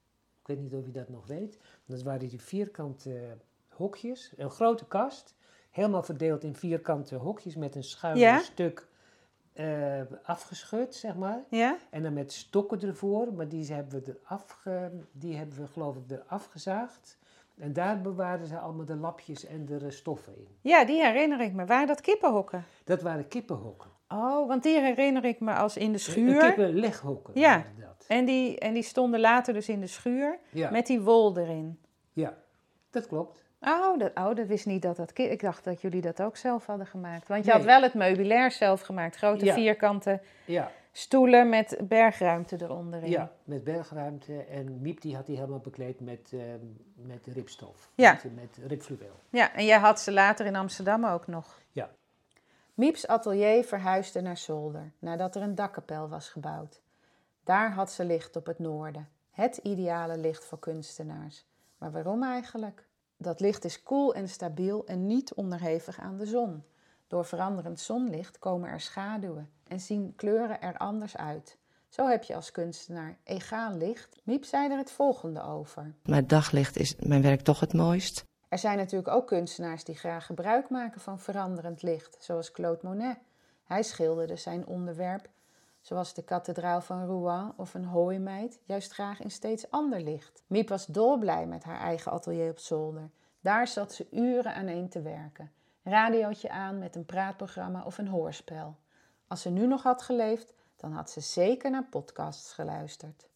Ik 0.40 0.46
weet 0.46 0.60
niet 0.60 0.74
of 0.74 0.86
je 0.86 0.92
dat 0.92 1.08
nog 1.08 1.26
weet. 1.26 1.58
Dat 1.86 2.02
waren 2.02 2.28
die 2.28 2.40
vierkante 2.40 3.36
hokjes, 3.68 4.32
een 4.36 4.50
grote 4.50 4.86
kast, 4.86 5.34
helemaal 5.70 6.02
verdeeld 6.02 6.44
in 6.44 6.54
vierkante 6.54 7.16
hokjes 7.16 7.56
met 7.56 7.74
een 7.74 7.84
schuin 7.84 8.40
stuk 8.40 8.88
uh, 9.54 10.00
afgeschud, 10.22 10.94
zeg 10.94 11.16
maar. 11.16 11.44
Ja? 11.48 11.78
En 11.90 12.02
dan 12.02 12.12
met 12.12 12.32
stokken 12.32 12.80
ervoor, 12.80 13.34
maar 13.34 13.48
die 13.48 13.72
hebben 13.72 14.02
we, 14.02 14.18
eraf 14.24 14.62
die 15.12 15.36
hebben 15.36 15.56
we 15.56 15.66
geloof 15.66 15.96
ik 15.96 16.10
eraf 16.10 16.44
gezaagd. 16.46 17.18
En 17.60 17.72
daar 17.72 18.00
bewaarden 18.00 18.46
ze 18.46 18.58
allemaal 18.58 18.84
de 18.84 18.96
lapjes 18.96 19.46
en 19.46 19.66
de 19.66 19.90
stoffen 19.90 20.36
in. 20.36 20.48
Ja, 20.60 20.84
die 20.84 21.02
herinner 21.02 21.40
ik 21.40 21.52
me. 21.52 21.64
Waren 21.64 21.86
dat 21.86 22.00
kippenhokken? 22.00 22.64
Dat 22.84 23.02
waren 23.02 23.28
kippenhokken. 23.28 23.90
Oh, 24.08 24.48
want 24.48 24.62
die 24.62 24.80
herinner 24.80 25.24
ik 25.24 25.40
me 25.40 25.52
als 25.52 25.76
in 25.76 25.92
de 25.92 25.98
schuur. 25.98 26.40
Kippenleghokken 26.40 27.40
ja. 27.40 27.56
waren 27.56 27.80
dat. 27.80 28.04
En 28.08 28.24
die, 28.24 28.58
en 28.58 28.72
die 28.72 28.82
stonden 28.82 29.20
later 29.20 29.54
dus 29.54 29.68
in 29.68 29.80
de 29.80 29.86
schuur 29.86 30.38
met 30.70 30.86
die 30.86 31.00
wol 31.00 31.38
erin. 31.38 31.80
Ja, 32.12 32.38
dat 32.90 33.06
klopt. 33.06 33.44
Oh 33.60 33.98
dat, 33.98 34.10
oh, 34.14 34.34
dat 34.34 34.46
wist 34.46 34.66
niet 34.66 34.82
dat 34.82 34.96
dat... 34.96 35.18
Ik 35.18 35.40
dacht 35.40 35.64
dat 35.64 35.80
jullie 35.80 36.00
dat 36.00 36.22
ook 36.22 36.36
zelf 36.36 36.66
hadden 36.66 36.86
gemaakt. 36.86 37.28
Want 37.28 37.44
je 37.44 37.50
had 37.50 37.64
wel 37.64 37.82
het 37.82 37.94
meubilair 37.94 38.50
zelf 38.50 38.80
gemaakt. 38.80 39.16
Grote 39.16 39.52
vierkante 39.52 40.20
ja. 40.44 40.70
Stoelen 40.92 41.48
met 41.48 41.76
bergruimte 41.82 42.56
eronder. 42.62 43.06
Ja, 43.08 43.32
met 43.44 43.64
bergruimte. 43.64 44.42
En 44.42 44.80
Miep 44.80 45.00
die 45.00 45.16
had 45.16 45.26
die 45.26 45.36
helemaal 45.36 45.58
bekleed 45.58 46.00
met, 46.00 46.30
uh, 46.34 46.42
met 46.94 47.26
ribstof. 47.26 47.90
Ja. 47.94 48.12
Met, 48.12 48.34
met 48.34 48.58
ribfluweel. 48.66 49.20
Ja, 49.30 49.54
en 49.54 49.64
jij 49.64 49.78
had 49.78 50.00
ze 50.00 50.12
later 50.12 50.46
in 50.46 50.56
Amsterdam 50.56 51.04
ook 51.04 51.26
nog. 51.26 51.60
Ja. 51.72 51.90
Mieps 52.74 53.06
atelier 53.06 53.64
verhuisde 53.64 54.20
naar 54.20 54.36
Zolder, 54.36 54.92
nadat 54.98 55.36
er 55.36 55.42
een 55.42 55.54
dakkapel 55.54 56.08
was 56.08 56.28
gebouwd. 56.28 56.80
Daar 57.44 57.72
had 57.72 57.92
ze 57.92 58.04
licht 58.04 58.36
op 58.36 58.46
het 58.46 58.58
noorden. 58.58 59.08
Het 59.30 59.56
ideale 59.56 60.18
licht 60.18 60.44
voor 60.44 60.58
kunstenaars. 60.58 61.46
Maar 61.78 61.92
waarom 61.92 62.22
eigenlijk? 62.22 62.86
Dat 63.16 63.40
licht 63.40 63.64
is 63.64 63.82
koel 63.82 64.14
en 64.14 64.28
stabiel 64.28 64.86
en 64.86 65.06
niet 65.06 65.34
onderhevig 65.34 66.00
aan 66.00 66.16
de 66.16 66.26
zon. 66.26 66.64
Door 67.06 67.24
veranderend 67.24 67.80
zonlicht 67.80 68.38
komen 68.38 68.70
er 68.70 68.80
schaduwen 68.80 69.50
en 69.70 69.80
zien 69.80 70.12
kleuren 70.16 70.60
er 70.60 70.76
anders 70.76 71.16
uit. 71.16 71.58
Zo 71.88 72.08
heb 72.08 72.22
je 72.22 72.34
als 72.34 72.50
kunstenaar 72.50 73.18
egaal 73.24 73.76
licht. 73.76 74.20
Miep 74.24 74.44
zei 74.44 74.70
er 74.70 74.78
het 74.78 74.90
volgende 74.90 75.42
over. 75.42 75.94
Met 76.02 76.28
daglicht 76.28 76.76
is 76.76 76.96
mijn 76.96 77.22
werk 77.22 77.40
toch 77.40 77.60
het 77.60 77.72
mooist. 77.72 78.24
Er 78.48 78.58
zijn 78.58 78.76
natuurlijk 78.76 79.08
ook 79.08 79.26
kunstenaars 79.26 79.84
die 79.84 79.96
graag 79.96 80.26
gebruik 80.26 80.70
maken 80.70 81.00
van 81.00 81.20
veranderend 81.20 81.82
licht, 81.82 82.16
zoals 82.20 82.52
Claude 82.52 82.80
Monet. 82.82 83.18
Hij 83.64 83.82
schilderde 83.82 84.36
zijn 84.36 84.66
onderwerp, 84.66 85.28
zoals 85.80 86.14
de 86.14 86.22
kathedraal 86.22 86.80
van 86.80 87.06
Rouen 87.06 87.52
of 87.56 87.74
een 87.74 87.84
hooimeid, 87.84 88.58
juist 88.64 88.92
graag 88.92 89.20
in 89.20 89.30
steeds 89.30 89.70
ander 89.70 90.00
licht. 90.00 90.42
Miep 90.46 90.68
was 90.68 90.86
dolblij 90.86 91.46
met 91.46 91.64
haar 91.64 91.80
eigen 91.80 92.12
atelier 92.12 92.50
op 92.50 92.58
zolder. 92.58 93.10
Daar 93.40 93.68
zat 93.68 93.92
ze 93.92 94.06
uren 94.10 94.54
aan 94.54 94.66
een 94.66 94.88
te 94.88 95.02
werken. 95.02 95.50
Radiootje 95.82 96.50
aan 96.50 96.78
met 96.78 96.96
een 96.96 97.06
praatprogramma 97.06 97.82
of 97.84 97.98
een 97.98 98.08
hoorspel. 98.08 98.76
Als 99.30 99.42
ze 99.42 99.50
nu 99.50 99.66
nog 99.66 99.82
had 99.82 100.02
geleefd, 100.02 100.52
dan 100.76 100.92
had 100.92 101.10
ze 101.10 101.20
zeker 101.20 101.70
naar 101.70 101.84
podcasts 101.84 102.52
geluisterd. 102.52 103.28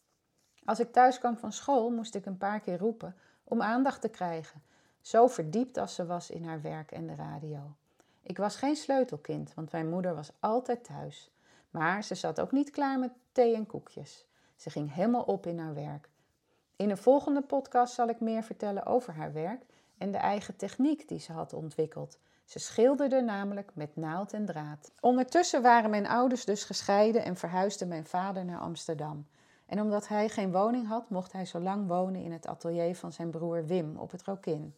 Als 0.65 0.79
ik 0.79 0.91
thuis 0.91 1.19
kwam 1.19 1.37
van 1.37 1.51
school, 1.51 1.89
moest 1.89 2.15
ik 2.15 2.25
een 2.25 2.37
paar 2.37 2.59
keer 2.59 2.77
roepen 2.77 3.15
om 3.43 3.61
aandacht 3.61 4.01
te 4.01 4.09
krijgen, 4.09 4.63
zo 5.01 5.27
verdiept 5.27 5.77
als 5.77 5.95
ze 5.95 6.05
was 6.05 6.29
in 6.29 6.45
haar 6.45 6.61
werk 6.61 6.91
en 6.91 7.07
de 7.07 7.15
radio. 7.15 7.75
Ik 8.21 8.37
was 8.37 8.55
geen 8.55 8.75
sleutelkind, 8.75 9.53
want 9.53 9.71
mijn 9.71 9.89
moeder 9.89 10.15
was 10.15 10.31
altijd 10.39 10.83
thuis. 10.83 11.31
Maar 11.69 12.03
ze 12.03 12.15
zat 12.15 12.39
ook 12.39 12.51
niet 12.51 12.69
klaar 12.69 12.99
met 12.99 13.11
thee 13.31 13.55
en 13.55 13.65
koekjes. 13.65 14.25
Ze 14.55 14.69
ging 14.69 14.93
helemaal 14.93 15.23
op 15.23 15.45
in 15.45 15.59
haar 15.59 15.73
werk. 15.73 16.09
In 16.75 16.89
een 16.89 16.97
volgende 16.97 17.41
podcast 17.41 17.93
zal 17.93 18.07
ik 18.07 18.19
meer 18.19 18.43
vertellen 18.43 18.85
over 18.85 19.13
haar 19.13 19.33
werk 19.33 19.65
en 19.97 20.11
de 20.11 20.17
eigen 20.17 20.55
techniek 20.55 21.07
die 21.07 21.19
ze 21.19 21.31
had 21.31 21.53
ontwikkeld. 21.53 22.17
Ze 22.45 22.59
schilderde 22.59 23.21
namelijk 23.21 23.71
met 23.73 23.95
naald 23.95 24.33
en 24.33 24.45
draad. 24.45 24.91
Ondertussen 24.99 25.61
waren 25.61 25.89
mijn 25.89 26.07
ouders 26.07 26.45
dus 26.45 26.63
gescheiden 26.63 27.23
en 27.23 27.35
verhuisde 27.35 27.85
mijn 27.85 28.05
vader 28.05 28.45
naar 28.45 28.59
Amsterdam. 28.59 29.27
En 29.65 29.81
omdat 29.81 30.07
hij 30.07 30.29
geen 30.29 30.51
woning 30.51 30.87
had, 30.87 31.09
mocht 31.09 31.31
hij 31.31 31.45
zo 31.45 31.59
lang 31.59 31.87
wonen 31.87 32.21
in 32.21 32.31
het 32.31 32.47
atelier 32.47 32.95
van 32.95 33.11
zijn 33.11 33.29
broer 33.29 33.65
Wim 33.65 33.97
op 33.97 34.11
het 34.11 34.23
Rokin. 34.23 34.73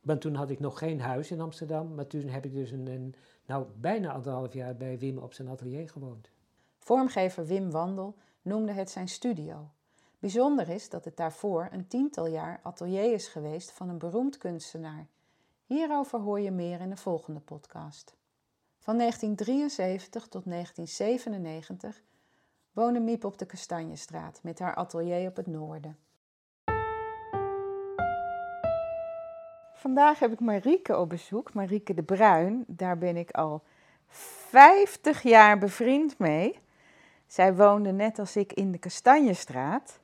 Want 0.00 0.20
toen 0.20 0.34
had 0.34 0.50
ik 0.50 0.60
nog 0.60 0.78
geen 0.78 1.00
huis 1.00 1.30
in 1.30 1.40
Amsterdam, 1.40 1.94
maar 1.94 2.06
toen 2.06 2.28
heb 2.28 2.44
ik 2.44 2.52
dus 2.52 2.70
een, 2.70 2.86
een 2.86 3.14
nou, 3.46 3.66
bijna 3.76 4.12
anderhalf 4.12 4.52
jaar 4.52 4.76
bij 4.76 4.98
Wim 4.98 5.18
op 5.18 5.32
zijn 5.32 5.48
atelier 5.48 5.88
gewoond. 5.88 6.30
Vormgever 6.78 7.46
Wim 7.46 7.70
Wandel 7.70 8.16
noemde 8.42 8.72
het 8.72 8.90
zijn 8.90 9.08
studio. 9.08 9.70
Bijzonder 10.18 10.68
is 10.68 10.88
dat 10.88 11.04
het 11.04 11.16
daarvoor 11.16 11.68
een 11.70 11.86
tiental 11.86 12.26
jaar 12.26 12.60
atelier 12.62 13.12
is 13.12 13.28
geweest 13.28 13.72
van 13.72 13.88
een 13.88 13.98
beroemd 13.98 14.38
kunstenaar. 14.38 15.06
Hierover 15.72 16.20
hoor 16.20 16.40
je 16.40 16.50
meer 16.50 16.80
in 16.80 16.90
de 16.90 16.96
volgende 16.96 17.40
podcast. 17.40 18.16
Van 18.78 18.98
1973 18.98 20.28
tot 20.28 20.44
1997 20.44 22.02
woonde 22.72 23.00
Miep 23.00 23.24
op 23.24 23.38
de 23.38 23.46
Kastanjestraat 23.46 24.40
met 24.42 24.58
haar 24.58 24.74
atelier 24.74 25.28
op 25.28 25.36
het 25.36 25.46
noorden. 25.46 25.98
Vandaag 29.74 30.18
heb 30.18 30.32
ik 30.32 30.40
Marieke 30.40 30.96
op 30.96 31.08
bezoek, 31.08 31.54
Marieke 31.54 31.94
de 31.94 32.02
Bruin. 32.02 32.64
Daar 32.66 32.98
ben 32.98 33.16
ik 33.16 33.30
al 33.30 33.62
50 34.08 35.22
jaar 35.22 35.58
bevriend 35.58 36.18
mee. 36.18 36.58
Zij 37.26 37.54
woonde 37.54 37.92
net 37.92 38.18
als 38.18 38.36
ik 38.36 38.52
in 38.52 38.72
de 38.72 38.78
Kastanjestraat. 38.78 40.00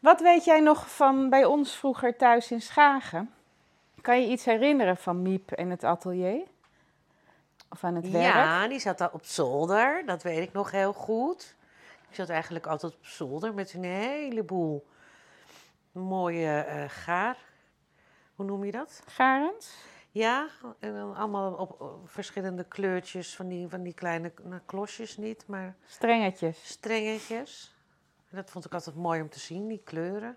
Wat 0.00 0.20
weet 0.20 0.44
jij 0.44 0.60
nog 0.60 0.94
van 0.94 1.30
bij 1.30 1.44
ons 1.44 1.76
vroeger 1.76 2.16
thuis 2.16 2.50
in 2.50 2.60
Schagen? 2.60 3.32
Kan 4.00 4.20
je 4.20 4.26
iets 4.28 4.44
herinneren 4.44 4.96
van 4.96 5.22
Miep 5.22 5.50
en 5.52 5.70
het 5.70 5.84
atelier? 5.84 6.46
Of 7.70 7.84
aan 7.84 7.94
het 7.94 8.10
werk? 8.10 8.34
Ja, 8.34 8.68
die 8.68 8.78
zat 8.78 8.98
daar 8.98 9.12
op 9.12 9.24
zolder. 9.24 10.02
Dat 10.06 10.22
weet 10.22 10.38
ik 10.38 10.52
nog 10.52 10.70
heel 10.70 10.92
goed. 10.92 11.56
Ik 12.08 12.14
zat 12.14 12.28
eigenlijk 12.28 12.66
altijd 12.66 12.94
op 12.94 13.06
zolder 13.06 13.54
met 13.54 13.74
een 13.74 13.84
heleboel 13.84 14.86
mooie 15.92 16.60
eh, 16.60 16.84
gaar. 16.88 17.36
Hoe 18.34 18.46
noem 18.46 18.64
je 18.64 18.72
dat? 18.72 19.02
Garens? 19.06 19.76
Ja, 20.10 20.48
en 20.78 20.94
dan 20.94 21.14
allemaal 21.16 21.52
op, 21.52 21.80
op 21.80 22.10
verschillende 22.10 22.64
kleurtjes 22.64 23.36
van 23.36 23.48
die, 23.48 23.68
van 23.68 23.82
die 23.82 23.94
kleine 23.94 24.32
nou, 24.42 24.60
klosjes 24.66 25.16
niet, 25.16 25.46
maar 25.46 25.76
Strengetjes. 25.86 26.68
strengetjes. 26.68 27.74
En 28.30 28.36
dat 28.36 28.50
vond 28.50 28.64
ik 28.64 28.72
altijd 28.74 28.96
mooi 28.96 29.20
om 29.20 29.28
te 29.28 29.38
zien, 29.38 29.68
die 29.68 29.82
kleuren. 29.84 30.36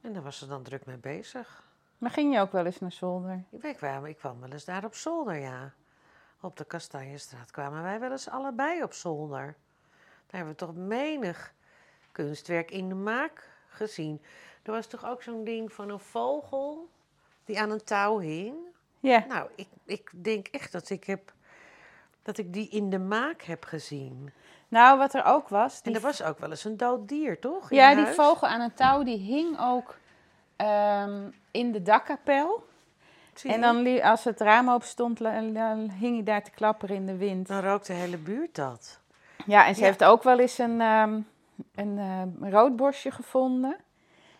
En 0.00 0.12
daar 0.12 0.22
was 0.22 0.38
ze 0.38 0.46
dan 0.46 0.62
druk 0.62 0.86
mee 0.86 0.96
bezig. 0.96 1.64
Maar 2.04 2.12
ging 2.12 2.34
je 2.34 2.40
ook 2.40 2.52
wel 2.52 2.64
eens 2.64 2.80
naar 2.80 2.92
zolder? 2.92 3.44
Ik, 3.50 4.16
kwam 4.18 4.40
wel 4.40 4.50
eens 4.50 4.64
daar 4.64 4.84
op 4.84 4.94
zolder, 4.94 5.36
ja. 5.36 5.72
Op 6.40 6.56
de 6.56 6.64
Kastanjestraat 6.64 7.50
kwamen 7.50 7.82
wij 7.82 8.00
wel 8.00 8.10
eens 8.10 8.28
allebei 8.28 8.82
op 8.82 8.92
zolder. 8.92 9.56
Daar 10.26 10.36
hebben 10.36 10.48
we 10.48 10.58
toch 10.58 10.74
menig 10.74 11.54
kunstwerk 12.12 12.70
in 12.70 12.88
de 12.88 12.94
maak 12.94 13.50
gezien. 13.68 14.22
Er 14.62 14.72
was 14.72 14.86
toch 14.86 15.06
ook 15.06 15.22
zo'n 15.22 15.44
ding 15.44 15.72
van 15.72 15.88
een 15.88 16.00
vogel 16.00 16.88
die 17.44 17.60
aan 17.60 17.70
een 17.70 17.84
touw 17.84 18.18
hing. 18.18 18.54
Ja. 19.00 19.24
Nou, 19.28 19.50
ik, 19.54 19.68
ik 19.84 20.10
denk 20.14 20.46
echt 20.46 20.72
dat 20.72 20.90
ik, 20.90 21.04
heb, 21.04 21.32
dat 22.22 22.38
ik 22.38 22.52
die 22.52 22.68
in 22.68 22.90
de 22.90 22.98
maak 22.98 23.42
heb 23.42 23.64
gezien. 23.64 24.32
Nou, 24.68 24.98
wat 24.98 25.14
er 25.14 25.24
ook 25.24 25.48
was. 25.48 25.80
En 25.82 25.94
er 25.94 26.00
was 26.00 26.22
ook 26.22 26.38
wel 26.38 26.50
eens 26.50 26.64
een 26.64 26.76
dood 26.76 27.08
dier, 27.08 27.40
toch? 27.40 27.70
ja, 27.70 27.94
die 27.94 28.04
huis? 28.04 28.16
vogel 28.16 28.48
aan 28.48 28.60
een 28.60 28.74
touw 28.74 29.02
die 29.02 29.18
hing 29.18 29.56
ook 29.60 30.02
ehm, 30.56 31.20
in 31.50 31.72
de 31.72 31.82
dakkapel. 31.82 32.66
En 33.42 33.60
dan, 33.60 34.02
als 34.02 34.24
het 34.24 34.40
raam 34.40 34.70
open 34.70 34.86
stond, 34.86 35.18
hing 35.18 36.14
hij 36.14 36.22
daar 36.24 36.42
te 36.42 36.50
klapperen 36.50 36.96
in 36.96 37.06
de 37.06 37.16
wind. 37.16 37.46
Dan 37.48 37.60
rookt 37.60 37.86
de 37.86 37.92
hele 37.92 38.18
buurt 38.18 38.54
dat. 38.54 39.00
Ja, 39.46 39.66
en 39.66 39.74
ze 39.74 39.80
Ja. 39.80 39.86
heeft 39.86 40.04
ook 40.04 40.22
wel 40.22 40.38
eens 40.38 40.58
een, 40.58 40.80
ehm 40.80 41.20
een 41.74 41.98
ehm, 41.98 42.50
roodborstje 42.50 43.10
gevonden. 43.10 43.76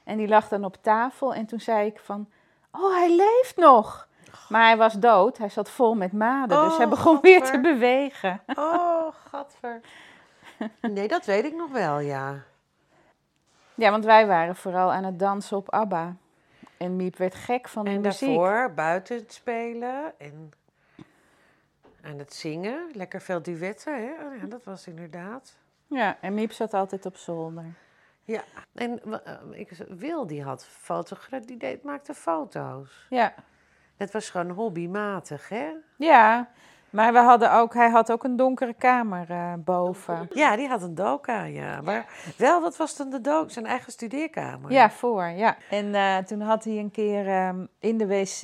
En 0.04 0.16
die 0.16 0.28
lag 0.28 0.48
dan 0.48 0.64
op 0.64 0.76
tafel. 0.80 1.34
En 1.34 1.46
toen 1.46 1.60
zei 1.60 1.86
ik 1.86 1.98
van, 1.98 2.28
oh, 2.70 2.94
hij 2.94 3.10
leeft 3.16 3.56
nog. 3.56 4.08
Maar 4.48 4.64
hij 4.64 4.76
was 4.76 4.92
dood. 4.94 5.38
Hij 5.38 5.48
zat 5.48 5.70
vol 5.70 5.94
met 5.94 6.12
maden. 6.12 6.60
dus 6.62 6.72
Oh, 6.72 6.76
hij 6.78 6.88
begon 6.88 7.18
weer 7.20 7.42
te 7.42 7.60
bewegen. 7.60 8.40
Oh, 8.54 9.06
gadver. 9.30 9.80
Nee, 10.80 11.08
dat 11.08 11.24
weet 11.24 11.44
ik 11.44 11.54
nog 11.54 11.70
wel, 11.70 11.98
ja. 11.98 12.34
Ja, 13.74 13.90
want 13.90 14.04
wij 14.04 14.26
waren 14.26 14.56
vooral 14.56 14.92
aan 14.92 15.04
het 15.04 15.18
dansen 15.18 15.56
op 15.56 15.70
ABBA. 15.70 16.16
En 16.76 16.96
Miep 16.96 17.16
werd 17.16 17.34
gek 17.34 17.68
van 17.68 17.84
de 17.84 17.90
En 17.90 18.00
muziek. 18.00 18.28
daarvoor 18.28 18.72
buiten 18.74 19.16
het 19.16 19.32
spelen 19.32 20.12
en 20.18 20.50
aan 22.02 22.18
het 22.18 22.34
zingen. 22.34 22.90
Lekker 22.92 23.20
veel 23.20 23.42
duetten, 23.42 23.94
hè? 23.94 24.26
Oh, 24.26 24.36
ja, 24.40 24.46
dat 24.46 24.64
was 24.64 24.86
inderdaad. 24.86 25.58
Ja, 25.86 26.16
en 26.20 26.34
Miep 26.34 26.52
zat 26.52 26.74
altijd 26.74 27.06
op 27.06 27.16
zolder. 27.16 27.64
Ja, 28.22 28.42
en 28.74 29.00
eh, 29.24 29.34
ik, 29.50 29.70
Wil, 29.88 30.26
die 30.26 30.42
had 30.42 30.66
fotogra 30.66 31.38
die 31.38 31.56
deed, 31.56 31.82
maakte 31.82 32.14
foto's. 32.14 33.06
Ja. 33.10 33.34
Het 33.96 34.12
was 34.12 34.30
gewoon 34.30 34.50
hobbymatig, 34.50 35.48
hè? 35.48 35.72
ja, 35.96 36.50
maar 36.94 37.12
we 37.12 37.18
hadden 37.18 37.52
ook, 37.52 37.74
hij 37.74 37.90
had 37.90 38.12
ook 38.12 38.24
een 38.24 38.36
donkere 38.36 38.74
kamer 38.74 39.30
eh, 39.30 39.52
boven. 39.58 40.28
Ja, 40.32 40.56
die 40.56 40.68
had 40.68 40.82
een 40.82 40.94
doka, 40.94 41.44
ja. 41.44 41.80
Maar 41.80 42.06
wel, 42.36 42.60
wat 42.60 42.76
was 42.76 42.96
dan 42.96 43.10
de 43.10 43.20
dook? 43.20 43.50
Zijn 43.50 43.66
eigen 43.66 43.92
studeerkamer? 43.92 44.72
Ja, 44.72 44.90
voor, 44.90 45.26
ja. 45.26 45.56
En 45.70 45.94
eh, 45.94 46.16
toen 46.16 46.40
had 46.40 46.64
hij 46.64 46.78
een 46.78 46.90
keer 46.90 47.28
ehm, 47.28 47.66
in 47.78 47.98
de 47.98 48.06
wc 48.06 48.40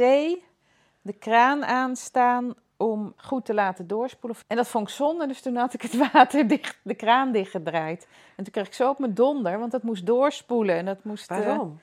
de 1.02 1.12
kraan 1.18 1.64
aanstaan 1.64 2.54
om 2.76 3.14
goed 3.16 3.44
te 3.44 3.54
laten 3.54 3.86
doorspoelen. 3.86 4.38
En 4.46 4.56
dat 4.56 4.68
vond 4.68 4.88
ik 4.88 4.94
zonde, 4.94 5.26
dus 5.26 5.40
toen 5.40 5.56
had 5.56 5.74
ik 5.74 5.82
het 5.82 5.96
water 6.12 6.48
dicht, 6.48 6.78
de 6.82 6.94
kraan 6.94 7.32
dichtgedraaid. 7.32 8.08
En 8.36 8.44
toen 8.44 8.52
kreeg 8.52 8.66
ik 8.66 8.74
zo 8.74 8.90
op 8.90 8.98
mijn 8.98 9.14
donder, 9.14 9.58
want 9.58 9.72
dat 9.72 9.82
moest 9.82 10.06
doorspoelen. 10.06 10.76
En 10.76 10.84
dat 10.84 11.04
moest, 11.04 11.30
eh, 11.30 11.38
Waarom? 11.38 11.80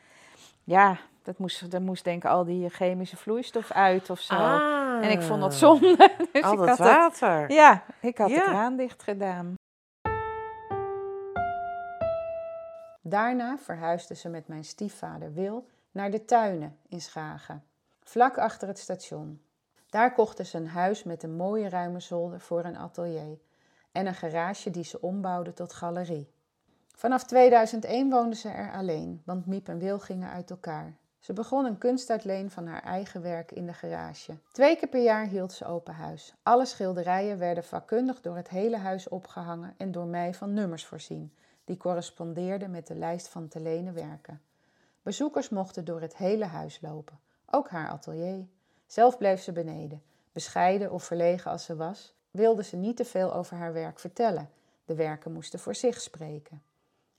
ja, 0.63 0.97
dat 1.27 1.37
moest, 1.37 1.71
dat 1.71 1.81
moest 1.81 2.03
denk 2.03 2.23
ik 2.23 2.29
al 2.29 2.43
die 2.45 2.69
chemische 2.69 3.17
vloeistof 3.17 3.71
uit 3.71 4.09
of 4.09 4.19
zo. 4.19 4.33
Ah, 4.35 5.05
En 5.05 5.11
ik 5.11 5.21
vond 5.21 5.41
dat 5.41 5.53
zonde. 5.53 5.95
Dus 6.31 6.43
Al 6.43 6.51
ik 6.53 6.57
dat 6.59 6.67
had 6.67 6.77
water. 6.77 7.51
ja, 7.51 7.83
ik 8.01 8.17
had 8.17 8.27
de 8.27 8.33
Ja. 8.33 8.41
kraan 8.43 8.75
dicht 8.75 9.03
gedaan. 9.03 9.53
Daarna 13.01 13.57
verhuisde 13.57 14.15
ze 14.15 14.29
met 14.29 14.47
mijn 14.47 14.63
stiefvader 14.63 15.33
Wil 15.33 15.67
naar 15.91 16.11
de 16.11 16.25
tuinen 16.25 16.77
in 16.87 17.01
Schagen, 17.01 17.63
vlak 18.03 18.37
achter 18.37 18.67
het 18.67 18.79
station. 18.79 19.41
Daar 19.89 20.13
kochten 20.13 20.45
ze 20.45 20.57
een 20.57 20.67
huis 20.67 21.03
met 21.03 21.23
een 21.23 21.35
mooie 21.35 21.69
ruime 21.69 21.99
zolder 21.99 22.39
voor 22.39 22.63
een 22.65 22.77
atelier 22.77 23.37
en 23.91 24.05
een 24.07 24.15
garage 24.15 24.69
die 24.69 24.83
ze 24.83 25.01
ombouwde 25.01 25.53
tot 25.53 25.73
galerie. 25.73 26.31
Vanaf 26.95 27.23
2001 27.23 28.09
woonde 28.09 28.35
ze 28.35 28.49
er 28.49 28.71
alleen, 28.71 29.21
want 29.25 29.45
Miep 29.45 29.67
en 29.67 29.79
Wil 29.79 29.99
gingen 29.99 30.29
uit 30.29 30.49
elkaar. 30.49 30.97
Ze 31.27 31.33
begon 31.33 31.65
een 31.65 31.77
kunstuitleen 31.77 32.51
van 32.51 32.67
haar 32.67 32.83
eigen 32.83 33.21
werk 33.21 33.51
in 33.51 33.65
de 33.65 33.73
garage. 33.73 34.37
Twee 34.51 34.77
keer 34.77 34.89
per 34.89 35.03
jaar 35.03 35.25
hield 35.25 35.51
ze 35.53 35.65
open 35.65 35.93
huis. 35.93 36.33
Alle 36.43 36.65
schilderijen 36.65 37.37
werden 37.37 37.63
vakkundig 37.63 38.21
door 38.21 38.35
het 38.35 38.49
hele 38.49 38.77
huis 38.77 39.09
opgehangen 39.09 39.73
en 39.77 39.91
door 39.91 40.05
mij 40.05 40.33
van 40.33 40.53
nummers 40.53 40.85
voorzien, 40.85 41.33
die 41.65 41.77
correspondeerden 41.77 42.71
met 42.71 42.87
de 42.87 42.95
lijst 42.95 43.27
van 43.27 43.47
te 43.47 43.59
lenen 43.59 43.93
werken. 43.93 44.41
Bezoekers 45.03 45.49
mochten 45.49 45.85
door 45.85 46.01
het 46.01 46.15
hele 46.15 46.45
huis 46.45 46.81
lopen, 46.81 47.19
ook 47.45 47.69
haar 47.69 47.89
atelier. 47.89 48.45
Zelf 48.85 49.17
bleef 49.17 49.41
ze 49.41 49.51
beneden. 49.51 50.01
Bescheiden 50.31 50.91
of 50.91 51.03
verlegen 51.03 51.51
als 51.51 51.63
ze 51.63 51.75
was, 51.75 52.13
wilde 52.31 52.63
ze 52.63 52.75
niet 52.75 52.97
te 52.97 53.05
veel 53.05 53.33
over 53.33 53.57
haar 53.57 53.73
werk 53.73 53.99
vertellen. 53.99 54.49
De 54.85 54.95
werken 54.95 55.33
moesten 55.33 55.59
voor 55.59 55.75
zich 55.75 56.01
spreken. 56.01 56.61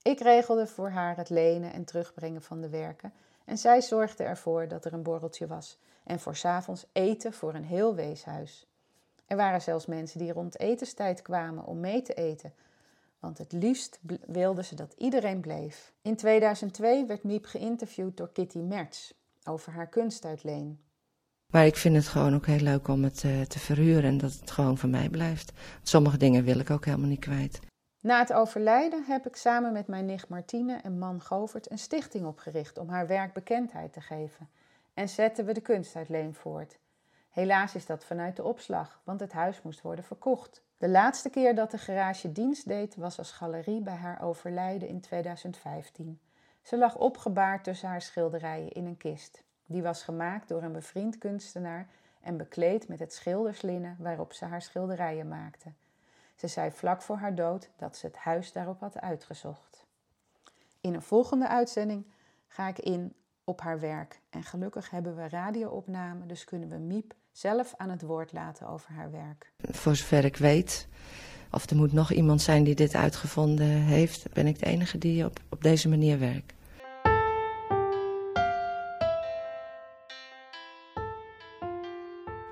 Ik 0.03 0.21
regelde 0.21 0.67
voor 0.67 0.91
haar 0.91 1.17
het 1.17 1.29
lenen 1.29 1.73
en 1.73 1.85
terugbrengen 1.85 2.43
van 2.43 2.61
de 2.61 2.69
werken 2.69 3.13
en 3.49 3.59
zij 3.59 3.81
zorgde 3.81 4.25
ervoor 4.25 4.69
dat 4.69 4.85
er 4.85 4.93
een 4.93 5.03
borreltje 5.03 5.47
was 5.47 5.79
en 6.05 6.21
voor 6.21 6.37
's 6.37 6.45
avonds 6.45 6.87
eten 6.93 7.33
voor 7.33 7.55
een 7.55 7.65
heel 7.65 7.95
weeshuis. 7.95 8.67
Er 9.27 9.37
waren 9.37 9.61
zelfs 9.61 9.87
mensen 9.87 10.19
die 10.19 10.33
rond 10.33 10.59
etenstijd 10.59 11.23
kwamen 11.23 11.65
om 11.65 11.81
mee 11.81 12.03
te 12.03 12.15
eten, 12.15 12.53
want 13.19 13.39
het 13.39 13.53
liefst 13.53 14.01
wilden 14.27 14.65
ze 14.65 14.75
dat 14.75 14.95
iedereen 14.97 15.41
bleef. 15.41 15.93
In 16.03 16.17
2002 16.17 17.07
werd 17.07 17.23
Miep 17.23 17.45
geïnterviewd 17.45 18.17
door 18.17 18.33
Kitty 18.33 18.59
Merts 18.59 19.15
over 19.45 19.73
haar 19.73 19.89
kunstuitleen. 19.89 20.81
Maar 21.53 21.67
ik 21.67 21.77
vind 21.77 21.97
het 21.97 22.09
gewoon 22.09 22.35
ook 22.35 22.47
heel 22.47 22.61
leuk 22.61 22.89
om 22.89 23.05
het 23.05 23.25
eh, 23.25 23.41
te 23.41 23.59
verhuren 23.59 24.05
en 24.05 24.19
dat 24.19 24.33
het 24.33 24.51
gewoon 24.51 24.79
van 24.79 24.91
mij 24.91 25.09
blijft. 25.09 25.53
Sommige 25.83 26.17
dingen 26.17 26.45
wil 26.45 26.59
ik 26.59 26.71
ook 26.71 26.85
helemaal 26.85 27.09
niet 27.09 27.21
kwijt. 27.21 27.61
Na 28.01 28.19
het 28.19 28.33
overlijden 28.33 29.05
heb 29.05 29.27
ik 29.27 29.37
samen 29.37 29.73
met 29.73 29.87
mijn 29.87 30.07
nicht 30.07 30.29
Martine 30.29 30.77
en 30.77 30.99
man 30.99 31.21
Govert 31.21 31.71
een 31.71 31.79
stichting 31.79 32.27
opgericht 32.27 32.79
om 32.79 32.89
haar 32.89 33.07
werk 33.07 33.33
bekendheid 33.33 33.93
te 33.93 34.01
geven. 34.01 34.49
En 34.95 35.09
zetten 35.09 35.45
we 35.45 35.53
de 35.53 35.61
kunstuitleen 35.61 36.35
voort. 36.35 36.79
Helaas 37.31 37.75
is 37.75 37.87
dat 37.87 38.05
vanuit 38.05 38.37
de 38.37 38.45
opslag, 38.45 39.01
want 39.05 39.21
het 39.21 39.33
huis 39.33 39.63
moest 39.63 39.81
worden 39.81 40.05
verkocht. 40.05 40.63
De 40.77 40.89
laatste 40.89 41.31
keer 41.31 41.55
dat 41.55 41.71
de 41.71 41.79
garage 41.79 42.33
dienst 42.33 42.69
deed 42.69 42.97
was 42.97 43.19
als 43.19 43.31
galerie 43.31 43.81
bij 43.81 43.95
haar 43.95 44.23
overlijden 44.23 44.89
in 44.89 45.01
2015. 45.01 46.21
Ze 46.63 46.79
lag 46.79 46.97
opgebaard 46.97 47.65
tussen 47.65 47.89
haar 47.89 48.03
schilderijen 48.03 48.73
in 48.73 48.87
een 48.87 48.97
kist. 48.97 49.43
Die 49.67 49.83
was 49.83 50.03
gemaakt 50.03 50.49
door 50.49 50.63
een 50.63 50.73
bevriend 50.73 51.19
kunstenaar 51.19 51.89
en 52.21 52.37
bekleed 52.37 52.89
met 52.89 52.99
het 52.99 53.13
schilderslinnen 53.13 53.97
waarop 53.99 54.33
ze 54.33 54.45
haar 54.45 54.63
schilderijen 54.63 55.29
maakte. 55.29 55.73
Ze 56.39 56.47
zei 56.47 56.71
vlak 56.71 57.03
voor 57.03 57.17
haar 57.17 57.35
dood 57.35 57.71
dat 57.77 57.97
ze 57.97 58.07
het 58.07 58.17
huis 58.17 58.53
daarop 58.53 58.81
had 58.81 59.01
uitgezocht. 59.01 59.87
In 60.81 60.95
een 60.95 61.03
volgende 61.03 61.49
uitzending 61.49 62.07
ga 62.49 62.69
ik 62.69 62.79
in 62.79 63.15
op 63.45 63.61
haar 63.61 63.81
werk. 63.81 64.21
En 64.31 64.43
gelukkig 64.43 64.91
hebben 64.91 65.17
we 65.17 65.29
radioopname, 65.29 66.27
dus 66.27 66.45
kunnen 66.45 66.69
we 66.69 66.77
Miep 66.77 67.15
zelf 67.33 67.75
aan 67.77 67.91
het 67.91 68.03
woord 68.03 68.33
laten 68.33 68.69
over 68.69 68.93
haar 68.93 69.11
werk. 69.11 69.53
Voor 69.59 69.97
zover 69.97 70.25
ik 70.25 70.37
weet, 70.37 70.89
of 71.51 71.71
er 71.71 71.77
moet 71.77 71.93
nog 71.93 72.13
iemand 72.13 72.43
zijn 72.43 72.65
die 72.65 72.75
dit 72.75 72.95
uitgevonden 72.95 73.67
heeft, 73.67 74.33
ben 74.33 74.47
ik 74.47 74.59
de 74.59 74.67
enige 74.67 74.99
die 74.99 75.25
op, 75.25 75.41
op 75.49 75.63
deze 75.63 75.89
manier 75.89 76.19
werkt. 76.19 76.53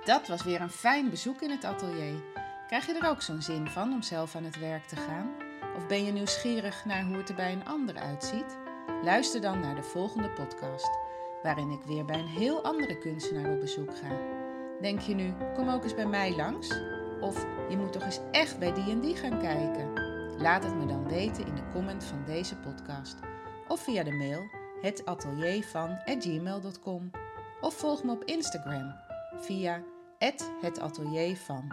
Dat 0.04 0.28
was 0.28 0.42
weer 0.42 0.60
een 0.60 0.70
fijn 0.70 1.10
bezoek 1.10 1.40
in 1.40 1.50
het 1.50 1.64
atelier. 1.64 2.44
Krijg 2.66 2.86
je 2.86 2.94
er 2.94 3.08
ook 3.08 3.22
zo'n 3.22 3.42
zin 3.42 3.68
van 3.68 3.92
om 3.92 4.02
zelf 4.02 4.36
aan 4.36 4.44
het 4.44 4.58
werk 4.58 4.86
te 4.86 4.96
gaan? 4.96 5.30
Of 5.76 5.86
ben 5.86 6.04
je 6.04 6.12
nieuwsgierig 6.12 6.84
naar 6.84 7.04
hoe 7.04 7.16
het 7.16 7.28
er 7.28 7.34
bij 7.34 7.52
een 7.52 7.66
ander 7.66 7.96
uitziet? 7.96 8.58
Luister 9.02 9.40
dan 9.40 9.60
naar 9.60 9.74
de 9.74 9.82
volgende 9.82 10.30
podcast, 10.30 10.98
waarin 11.42 11.70
ik 11.70 11.82
weer 11.82 12.04
bij 12.04 12.18
een 12.18 12.26
heel 12.26 12.64
andere 12.64 12.98
kunstenaar 12.98 13.52
op 13.52 13.60
bezoek 13.60 13.96
ga. 13.96 14.18
Denk 14.80 15.00
je 15.00 15.14
nu, 15.14 15.34
kom 15.54 15.68
ook 15.68 15.82
eens 15.82 15.94
bij 15.94 16.06
mij 16.06 16.36
langs? 16.36 16.80
Of 17.20 17.46
je 17.68 17.76
moet 17.76 17.92
toch 17.92 18.02
eens 18.02 18.20
echt 18.30 18.58
bij 18.58 18.74
die 18.74 18.90
en 18.90 19.00
die 19.00 19.16
gaan 19.16 19.38
kijken? 19.38 19.92
Laat 20.38 20.64
het 20.64 20.76
me 20.76 20.86
dan 20.86 21.08
weten 21.08 21.46
in 21.46 21.54
de 21.54 21.68
comment 21.72 22.04
van 22.04 22.24
deze 22.24 22.56
podcast. 22.56 23.18
Of 23.68 23.80
via 23.80 24.02
de 24.02 24.12
mail 24.12 24.50
hetateliervan.gmail.com 24.80 27.10
Of 27.60 27.74
volg 27.74 28.02
me 28.02 28.12
op 28.12 28.24
Instagram 28.24 28.94
via 29.36 29.82
hetateliervan. 30.60 31.72